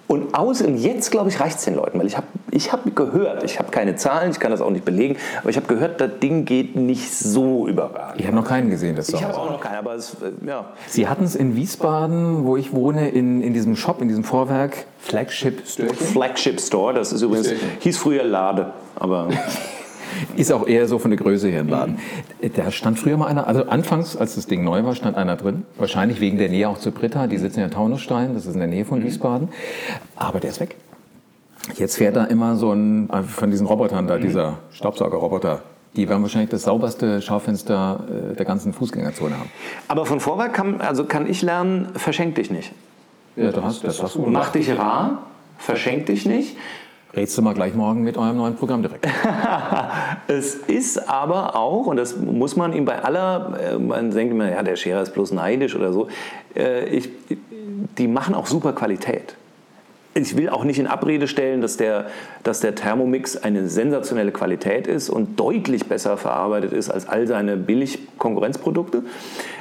Und 0.08 0.36
außen, 0.36 0.78
jetzt 0.78 1.10
glaube 1.10 1.30
ich, 1.30 1.40
reicht 1.40 1.58
es 1.58 1.66
den 1.66 1.76
Leuten, 1.76 1.98
weil 1.98 2.06
ich 2.06 2.16
habe 2.16 2.28
ich 2.52 2.72
hab 2.72 2.96
gehört, 2.96 3.44
ich 3.44 3.60
habe 3.60 3.70
keine 3.72 3.96
Zahlen, 3.96 4.32
ich 4.32 4.40
kann 4.40 4.52
das 4.52 4.62
auch 4.62 4.70
nicht 4.70 4.86
belegen, 4.86 5.18
aber 5.42 5.50
ich 5.50 5.58
habe 5.58 5.68
gehört, 5.68 6.00
das 6.00 6.20
Ding 6.22 6.46
geht 6.46 6.76
nicht 6.76 7.14
so 7.14 7.68
überragend. 7.68 8.20
Ich 8.20 8.28
habe 8.28 8.36
noch 8.36 8.48
keinen 8.48 8.70
gesehen, 8.70 8.96
das 8.96 9.10
Ich 9.10 9.24
habe 9.24 9.36
auch 9.36 9.50
noch 9.50 9.60
keinen, 9.60 9.76
aber 9.76 9.96
es, 9.96 10.14
äh, 10.14 10.48
ja. 10.48 10.66
Sie 10.88 11.08
hatten 11.08 11.24
es 11.24 11.36
in 11.36 11.56
Wiesbaden, 11.56 12.46
wo 12.46 12.56
ich 12.56 12.72
wohne, 12.72 13.10
in, 13.10 13.42
in 13.42 13.54
diesem 13.54 13.76
Shop, 13.76 14.02
in 14.02 14.08
diesem 14.08 14.24
Vorwerk, 14.24 14.86
Flagship 15.00 15.68
Store. 15.68 15.94
Flagship 15.94 16.62
Store, 16.62 16.94
das 16.94 17.12
ist 17.12 17.22
übrigens, 17.22 17.52
hieß 17.80 17.98
früher 17.98 18.24
Lade, 18.24 18.72
aber... 18.96 19.30
Ist 20.36 20.52
auch 20.52 20.68
eher 20.68 20.88
so 20.88 21.00
von 21.00 21.12
der 21.12 21.20
Größe 21.20 21.48
her 21.50 21.62
im 21.62 21.70
Laden. 21.70 22.00
Da 22.56 22.72
stand 22.72 23.00
früher 23.00 23.18
mal 23.18 23.28
einer, 23.28 23.48
also 23.48 23.66
anfangs, 23.66 24.16
als 24.16 24.36
das 24.36 24.48
Ding 24.48 24.64
neu 24.64 24.84
war, 24.84 24.96
stand 24.96 25.18
einer 25.18 25.36
drin. 25.36 25.64
Wahrscheinlich 25.78 26.20
wegen 26.20 26.38
der 26.38 26.50
Nähe 26.50 26.70
auch 26.70 26.78
zu 26.78 26.92
Britta. 26.92 27.28
Die 27.28 27.38
sitzen 27.38 27.60
ja 27.60 27.66
in 27.66 27.72
Taunusstein, 27.72 28.34
das 28.34 28.46
ist 28.46 28.54
in 28.54 28.60
der 28.60 28.68
Nähe 28.68 28.86
von 28.86 29.00
mhm. 29.00 29.06
Wiesbaden. 29.06 29.50
Aber 30.16 30.40
der 30.40 30.52
ist 30.52 30.60
weg. 30.60 30.76
Jetzt 31.76 31.98
fährt 31.98 32.16
da 32.16 32.26
immer 32.26 32.56
so 32.56 32.72
ein, 32.72 33.10
von 33.28 33.50
diesen 33.50 33.66
Robotern 33.66 34.08
da, 34.08 34.18
mhm. 34.18 34.22
dieser 34.22 34.58
Staubsaugerroboter, 34.72 35.64
die 35.96 36.10
werden 36.10 36.22
wahrscheinlich 36.22 36.50
das 36.50 36.64
sauberste 36.64 37.22
Schaufenster 37.22 38.04
äh, 38.32 38.36
der 38.36 38.46
ganzen 38.46 38.74
Fußgängerzone 38.74 39.38
haben. 39.38 39.50
Aber 39.88 40.06
von 40.06 40.20
Vorwerk 40.20 40.54
kann, 40.54 40.82
also 40.82 41.06
kann 41.06 41.30
ich 41.30 41.42
lernen, 41.42 41.90
verschenk 41.96 42.36
dich 42.36 42.52
nicht. 42.52 42.74
Ja, 43.36 43.52
du 43.52 43.64
hast, 43.64 43.84
das 43.84 44.02
hast 44.02 44.16
du. 44.16 44.26
Mach 44.28 44.52
dich 44.52 44.78
rar, 44.78 45.24
verschenk 45.58 46.06
dich 46.08 46.26
nicht. 46.26 46.56
Redst 47.16 47.38
du 47.38 47.42
mal 47.42 47.54
gleich 47.54 47.74
morgen 47.74 48.04
mit 48.04 48.18
eurem 48.18 48.36
neuen 48.36 48.56
Programm 48.56 48.82
direkt. 48.82 49.08
es 50.28 50.56
ist 50.56 51.10
aber 51.10 51.56
auch, 51.56 51.86
und 51.86 51.96
das 51.96 52.18
muss 52.18 52.58
man 52.58 52.74
ihm 52.74 52.84
bei 52.84 53.02
aller, 53.02 53.58
äh, 53.62 53.78
man 53.78 54.12
denkt 54.12 54.34
immer, 54.34 54.52
ja, 54.52 54.64
der 54.64 54.76
Scherer 54.76 55.02
ist 55.02 55.14
bloß 55.14 55.32
neidisch 55.32 55.76
oder 55.76 55.94
so, 55.94 56.10
äh, 56.56 56.86
ich, 56.90 57.10
die 57.98 58.08
machen 58.10 58.36
auch 58.36 58.48
super 58.48 58.74
Qualität. 58.74 59.36
Ich 60.14 60.36
will 60.36 60.50
auch 60.50 60.66
nicht 60.66 60.80
in 60.80 60.88
Abrede 60.88 61.28
stellen, 61.28 61.62
dass 61.62 61.78
der, 61.78 62.08
dass 62.44 62.60
der 62.60 62.76
Thermomix 62.76 63.38
eine 63.38 63.70
sensationelle 63.70 64.32
Qualität 64.32 64.88
ist 64.88 65.10
und 65.10 65.40
deutlich 65.40 65.86
besser 65.86 66.18
verarbeitet 66.18 66.74
ist 66.74 66.90
als 66.90 67.08
all 67.08 67.28
seine 67.28 67.56
Billig-Konkurrenzprodukte. 67.56 69.04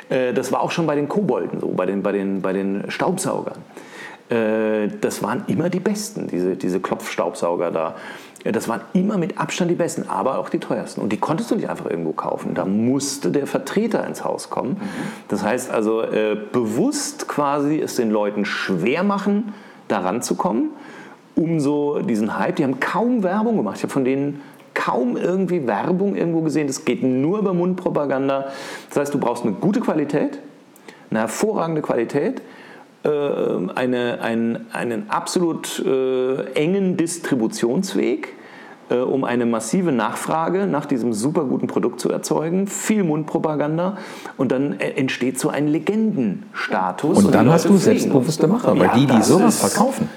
Äh, 0.09 0.33
das 0.33 0.51
war 0.51 0.61
auch 0.61 0.73
schon 0.73 0.89
bei 0.89 0.97
den 0.97 1.09
Kobolden 1.09 1.61
so, 1.61 1.69
bei 1.69 1.87
den, 1.87 2.03
bei 2.03 2.11
den, 2.11 2.43
bei 2.43 2.53
den 2.53 2.91
Staubsaugern. 2.91 3.59
Äh, 4.29 4.89
das 5.01 5.23
waren 5.23 5.45
immer 5.47 5.69
die 5.69 5.81
besten, 5.81 6.27
diese, 6.29 6.57
diese 6.57 6.81
Klopfstaubsauger 6.81 7.71
da. 7.71 7.95
Das 8.45 8.69
waren 8.69 8.83
immer 8.93 9.17
mit 9.17 9.39
Abstand 9.39 9.71
die 9.71 9.75
besten, 9.75 10.07
aber 10.09 10.39
auch 10.39 10.51
die 10.51 10.59
teuersten. 10.59 11.01
Und 11.01 11.13
die 11.13 11.17
konntest 11.17 11.51
du 11.51 11.55
nicht 11.55 11.71
einfach 11.71 11.87
irgendwo 11.87 12.13
kaufen. 12.13 12.55
Da 12.55 12.67
musste 12.67 13.31
der 13.31 13.47
Vertreter 13.47 14.07
ins 14.07 14.23
Haus 14.23 14.51
kommen. 14.51 14.73
Mhm. 14.73 14.81
Das 15.29 15.43
heißt 15.43 15.71
also, 15.71 16.03
äh, 16.03 16.37
bewusst 16.53 17.27
quasi 17.27 17.81
es 17.81 17.97
den 17.97 18.11
Leuten 18.11 18.45
schwer 18.45 19.03
machen, 19.03 19.55
da 19.89 20.01
ranzukommen, 20.01 20.71
um 21.37 21.59
so 21.59 22.01
diesen 22.01 22.39
Hype, 22.39 22.57
die 22.57 22.65
haben 22.65 22.81
kaum 22.81 23.23
Werbung 23.23 23.57
gemacht. 23.57 23.79
Ich 23.79 23.83
habe 23.83 23.93
von 23.93 24.05
denen 24.05 24.43
kaum 24.75 25.17
irgendwie 25.17 25.67
Werbung 25.67 26.15
irgendwo 26.15 26.43
gesehen. 26.43 26.67
Das 26.67 26.85
geht 26.85 27.03
nur 27.03 27.39
über 27.39 27.55
Mundpropaganda. 27.55 28.49
Das 28.89 28.99
heißt, 28.99 29.15
du 29.15 29.19
brauchst 29.19 29.45
eine 29.45 29.53
gute 29.53 29.81
Qualität, 29.81 30.39
eine 31.11 31.21
hervorragende 31.21 31.81
Qualität 31.81 32.41
äh, 32.41 32.43
eine, 33.09 34.21
ein, 34.23 34.67
einen 34.73 35.11
absolut 35.11 35.79
äh, 35.85 36.53
engen 36.55 36.97
Distributionsweg 36.97 38.35
äh, 38.91 38.97
um 38.97 39.25
eine 39.25 39.47
massive 39.47 39.93
Nachfrage 39.93 40.67
nach 40.67 40.85
diesem 40.85 41.15
super 41.15 41.45
guten 41.45 41.67
Produkt 41.67 42.01
zu 42.01 42.11
erzeugen, 42.11 42.67
viel 42.67 43.03
Mundpropaganda 43.03 43.97
und 44.37 44.53
dann 44.53 44.79
äh, 44.79 44.91
entsteht 44.91 45.39
so 45.39 45.49
ein 45.49 45.69
Legendenstatus. 45.69 47.25
Und 47.25 47.35
dann 47.35 47.51
hast 47.51 47.67
du 47.67 47.77
selbstbewusste 47.79 48.47
Macher, 48.47 48.79
weil 48.79 48.89
ja, 48.89 48.95
die, 48.95 49.07
die 49.07 49.23
sowas 49.23 49.61
verkaufen. 49.61 50.09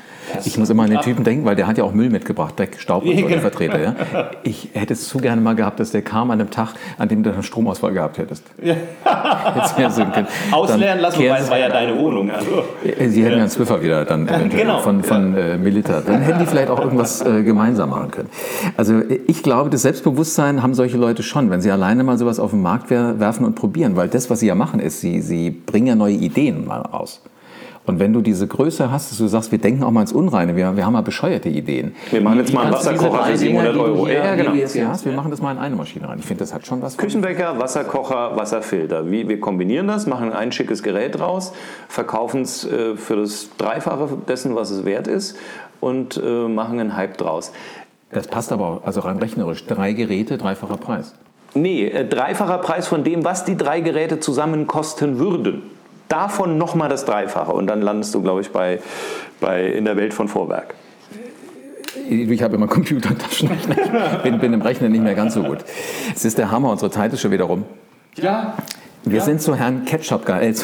Ich 0.45 0.57
muss 0.57 0.69
immer 0.69 0.83
an 0.83 0.89
den 0.89 1.01
Typen 1.01 1.23
denken, 1.23 1.45
weil 1.45 1.55
der 1.55 1.67
hat 1.67 1.77
ja 1.77 1.83
auch 1.83 1.93
Müll 1.93 2.09
mitgebracht, 2.09 2.55
Beck, 2.55 2.77
Staub 2.79 3.05
und 3.05 3.17
so, 3.17 3.27
der 3.27 3.39
Vertreter. 3.39 3.79
Ja? 3.81 3.95
Ich 4.43 4.69
hätte 4.73 4.93
es 4.93 5.07
zu 5.07 5.19
gerne 5.19 5.41
mal 5.41 5.55
gehabt, 5.55 5.79
dass 5.79 5.91
der 5.91 6.01
kam 6.01 6.31
an 6.31 6.39
einem 6.39 6.49
Tag, 6.49 6.73
an 6.97 7.07
dem 7.07 7.23
du 7.23 7.31
einen 7.31 7.43
Stromausfall 7.43 7.93
gehabt 7.93 8.17
hättest. 8.17 8.43
Ja. 8.61 8.75
Ausleeren 10.51 10.99
lassen, 10.99 11.19
weil 11.19 11.41
es 11.41 11.49
war 11.49 11.59
ja 11.59 11.69
deine 11.69 11.97
Wohnung. 11.97 12.31
Also. 12.31 12.63
Äh, 12.83 13.09
Sie 13.09 13.23
hätten 13.23 13.35
ja 13.35 13.41
einen 13.41 13.49
Zwiffer 13.49 13.81
wieder 13.81 14.05
dann 14.05 14.27
genau. 14.49 14.79
von, 14.79 15.03
von 15.03 15.35
ja. 15.35 15.53
äh, 15.53 15.57
Milita. 15.57 16.01
Dann 16.01 16.21
hätten 16.21 16.39
die 16.39 16.45
vielleicht 16.45 16.69
auch 16.69 16.79
irgendwas 16.79 17.25
äh, 17.25 17.43
gemeinsam 17.43 17.89
machen 17.89 18.11
können. 18.11 18.29
Also 18.75 19.01
ich 19.27 19.43
glaube, 19.43 19.69
das 19.69 19.81
Selbstbewusstsein 19.83 20.61
haben 20.63 20.73
solche 20.73 20.97
Leute 20.97 21.23
schon, 21.23 21.49
wenn 21.49 21.61
sie 21.61 21.71
alleine 21.71 22.03
mal 22.03 22.17
sowas 22.17 22.39
auf 22.39 22.51
den 22.51 22.61
Markt 22.61 22.89
werfen 22.89 23.45
und 23.45 23.55
probieren. 23.55 23.95
Weil 23.95 24.07
das, 24.07 24.29
was 24.29 24.39
sie 24.39 24.47
ja 24.47 24.55
machen, 24.55 24.79
ist, 24.79 25.01
sie, 25.01 25.21
sie 25.21 25.49
bringen 25.49 25.87
ja 25.87 25.95
neue 25.95 26.15
Ideen 26.15 26.65
mal 26.65 26.81
raus. 26.81 27.21
Und 27.87 27.99
wenn 27.99 28.11
du 28.11 28.19
diese 28.19 28.47
Größe 28.47 28.91
hast, 28.91 29.11
dass 29.11 29.17
du 29.17 29.27
sagst, 29.27 29.49
wir 29.53 29.59
denken 29.59 29.81
auch 29.81 29.91
mal 29.91 30.01
ins 30.01 30.11
Unreine, 30.11 30.57
wir, 30.57 30.75
wir 30.75 30.85
haben 30.85 30.91
mal 30.91 31.03
bescheuerte 31.03 31.47
Ideen. 31.47 31.95
Wir 32.11 32.19
machen 32.19 32.39
jetzt 32.39 32.53
mal 32.53 32.65
einen 32.65 32.73
Wasserkocher 32.73 33.23
für 33.23 33.37
700 33.37 33.77
Euro. 33.77 34.07
Hier, 34.07 34.15
ja, 34.15 34.35
genau. 34.35 34.51
Jetzt 34.51 34.77
hast, 34.77 35.05
wir 35.05 35.13
machen 35.13 35.31
das 35.31 35.41
mal 35.41 35.53
in 35.53 35.57
eine 35.57 35.77
Maschine 35.77 36.09
rein. 36.09 36.19
Ich 36.19 36.25
finde, 36.25 36.43
das 36.43 36.53
hat 36.53 36.67
schon 36.67 36.81
was. 36.81 36.97
Küchenwecker, 36.97 37.57
Wasserkocher, 37.57 38.35
Wasserfilter. 38.35 39.09
Wie, 39.09 39.29
wir 39.29 39.39
kombinieren 39.39 39.87
das, 39.87 40.05
machen 40.05 40.33
ein 40.33 40.51
schickes 40.51 40.83
Gerät 40.83 41.17
draus, 41.17 41.53
verkaufen 41.87 42.41
es 42.41 42.65
äh, 42.65 42.97
für 42.97 43.15
das 43.15 43.51
Dreifache 43.57 44.09
dessen, 44.27 44.53
was 44.53 44.69
es 44.69 44.83
wert 44.83 45.07
ist 45.07 45.37
und 45.79 46.21
äh, 46.21 46.49
machen 46.49 46.81
einen 46.81 46.97
Hype 46.97 47.17
draus. 47.17 47.53
Das 48.11 48.27
passt 48.27 48.51
aber 48.51 48.65
auch, 48.65 48.83
also 48.83 48.99
rein 48.99 49.17
rechnerisch. 49.17 49.65
Drei 49.65 49.93
Geräte, 49.93 50.37
dreifacher 50.37 50.75
Preis. 50.75 51.15
Nee, 51.53 51.85
äh, 51.85 52.05
dreifacher 52.05 52.57
Preis 52.57 52.85
von 52.85 53.05
dem, 53.05 53.23
was 53.23 53.45
die 53.45 53.55
drei 53.55 53.79
Geräte 53.79 54.19
zusammen 54.19 54.67
kosten 54.67 55.19
würden 55.19 55.76
davon 56.07 56.57
nochmal 56.57 56.89
das 56.89 57.05
Dreifache 57.05 57.51
und 57.51 57.67
dann 57.67 57.81
landest 57.81 58.13
du, 58.15 58.21
glaube 58.21 58.41
ich, 58.41 58.51
bei, 58.51 58.79
bei 59.39 59.65
in 59.65 59.85
der 59.85 59.97
Welt 59.97 60.13
von 60.13 60.27
Vorwerk. 60.27 60.75
Ich 62.09 62.41
habe 62.43 62.55
immer 62.55 62.67
Computer 62.67 63.09
und 63.09 63.21
Taschenrechner. 63.21 63.75
Ich 64.17 64.23
bin, 64.23 64.39
bin 64.39 64.53
im 64.53 64.61
Rechnen 64.61 64.91
nicht 64.91 65.03
mehr 65.03 65.15
ganz 65.15 65.33
so 65.33 65.43
gut. 65.43 65.59
Es 66.13 66.25
ist 66.25 66.37
der 66.37 66.51
Hammer, 66.51 66.71
unsere 66.71 66.91
Zeit 66.91 67.11
ist 67.13 67.21
schon 67.21 67.31
wieder 67.31 67.45
rum. 67.45 67.65
Ja. 68.15 68.55
Wir 69.03 69.19
ja. 69.19 69.23
sind 69.23 69.41
zu 69.41 69.55
Herrn 69.55 69.85
Ketchup 69.85 70.25
geeilt. 70.25 70.63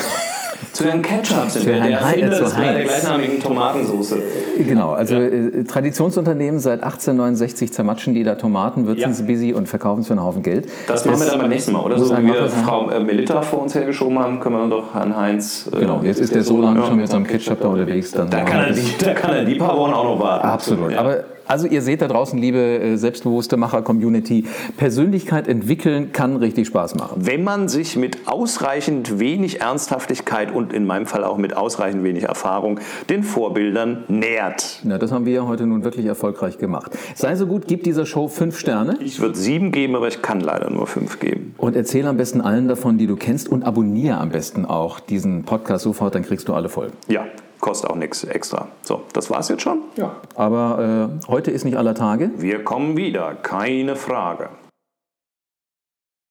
Zu 0.74 0.86
Herrn 0.86 1.04
Ketchup 1.04 1.52
sind 1.52 1.68
wir, 1.68 1.80
der 1.80 2.00
Erfinder 2.00 2.30
des, 2.30 2.56
der 2.56 2.84
gleichnamigen 2.84 3.40
Tomatensauce. 3.40 4.16
Genau, 4.58 4.94
also 4.94 5.14
ja. 5.14 5.22
äh, 5.22 5.64
Traditionsunternehmen 5.66 6.60
seit 6.60 6.82
1869 6.82 7.72
zermatschen 7.72 8.16
die 8.16 8.24
da 8.24 8.34
Tomaten, 8.34 8.88
würzen 8.88 9.02
ja. 9.02 9.14
sie 9.14 9.22
busy 9.24 9.54
und 9.54 9.70
verkaufen 9.70 10.02
es 10.02 10.08
für 10.08 10.14
einen 10.14 10.24
Haufen 10.24 10.42
Geld. 10.42 10.68
Das, 10.88 11.04
das 11.04 11.06
machen 11.06 11.20
wir 11.20 11.32
dann 11.32 11.40
beim 11.42 11.50
nächsten 11.50 11.74
Mal, 11.74 11.82
oder? 11.82 12.00
So 12.00 12.18
wie 12.18 12.26
wir 12.26 12.50
Frau 12.50 12.90
äh, 12.90 13.00
Melita 13.00 13.44
vor 13.44 13.62
uns 13.62 13.76
hergeschoben 13.76 14.18
haben, 14.18 14.40
können 14.40 14.56
wir 14.56 14.68
doch 14.68 14.96
Herrn 14.96 15.16
Heinz... 15.16 15.70
Äh, 15.72 15.82
genau, 15.82 16.02
jetzt 16.02 16.20
ist 16.20 16.34
der 16.34 16.44
so 16.44 16.60
lange 16.60 16.84
schon 16.84 16.98
mit 16.98 17.08
seinem 17.08 17.28
Ketchup 17.28 17.62
da 17.62 17.68
unterwegs. 17.68 18.12
Dann 18.12 18.32
da, 18.32 18.42
kann 18.42 18.66
er 18.66 18.74
die, 18.74 18.98
da 18.98 19.14
kann 19.14 19.36
er 19.36 19.46
die 19.46 19.56
paar 19.56 19.78
Wochen 19.78 19.94
auch 19.94 20.06
noch 20.06 20.20
warten. 20.20 20.48
Absolut, 20.48 20.94
aber 20.96 21.24
also 21.48 21.68
ihr 21.68 21.82
seht 21.82 22.02
da 22.02 22.08
draußen, 22.08 22.40
liebe 22.40 22.58
äh, 22.58 22.96
selbstbewusste 22.98 23.58
Macher-Community, 23.58 24.46
Persönlichkeit 24.78 25.48
entwickeln 25.48 26.12
kann 26.12 26.36
richtig 26.38 26.68
Spaß 26.68 26.96
machen. 26.96 27.26
Wenn 27.26 27.44
man 27.44 27.68
sich 27.68 27.96
mit 27.96 28.28
ausreichend 28.28 29.20
wenig 29.20 29.62
Ernsthaftigkeit 29.62 30.54
und 30.54 30.74
in 30.74 30.86
meinem 30.86 31.06
Fall 31.06 31.24
auch 31.24 31.38
mit 31.38 31.56
ausreichend 31.56 32.04
wenig 32.04 32.24
Erfahrung 32.24 32.80
den 33.10 33.24
Vorbildern 33.24 34.04
nähert. 34.08 34.80
Na, 34.84 34.98
das 34.98 35.12
haben 35.12 35.26
wir 35.26 35.34
ja 35.34 35.48
heute 35.48 35.66
nun 35.66 35.84
wirklich 35.84 36.06
erfolgreich 36.06 36.58
gemacht. 36.58 36.98
Sei 37.16 37.36
so 37.36 37.48
gut, 37.48 37.68
gib 37.68 37.84
dieser 37.84 38.06
Show 38.06 38.28
fünf 38.28 38.58
Sterne. 38.58 38.98
Ich 39.02 39.20
würde 39.20 39.38
sieben 39.38 39.72
geben, 39.72 39.96
aber 39.96 40.08
ich 40.08 40.22
kann 40.22 40.40
leider 40.40 40.70
nur 40.70 40.88
fünf 40.88 41.20
geben. 41.20 41.56
Und 41.58 41.76
erzähle 41.76 42.10
am 42.10 42.18
besten 42.18 42.42
allen 42.42 42.68
davon, 42.68 42.98
die 42.98 43.08
du 43.08 43.16
kennst 43.16 43.50
und 43.50 43.64
abonniere 43.64 44.18
am 44.18 44.30
besten 44.30 44.66
auch 44.66 45.00
diesen 45.00 45.44
Podcast 45.44 45.84
sofort, 45.84 46.16
dann 46.16 46.24
kriegst 46.24 46.48
du 46.48 46.54
alle 46.54 46.70
Folgen. 46.70 46.94
Ja, 47.08 47.26
kostet 47.64 47.90
auch 47.90 47.96
nichts 47.96 48.24
extra. 48.26 48.68
So, 48.84 49.02
das 49.14 49.32
war's 49.32 49.48
jetzt 49.50 49.64
schon? 49.64 49.80
Ja. 49.96 50.18
Aber 50.36 51.10
äh, 51.24 51.28
heute 51.28 51.50
ist 51.50 51.64
nicht 51.64 51.78
aller 51.78 51.96
Tage. 51.96 52.30
Wir 52.38 52.64
kommen 52.64 52.98
wieder, 52.98 53.36
keine 53.36 53.96
Frage. 53.96 54.50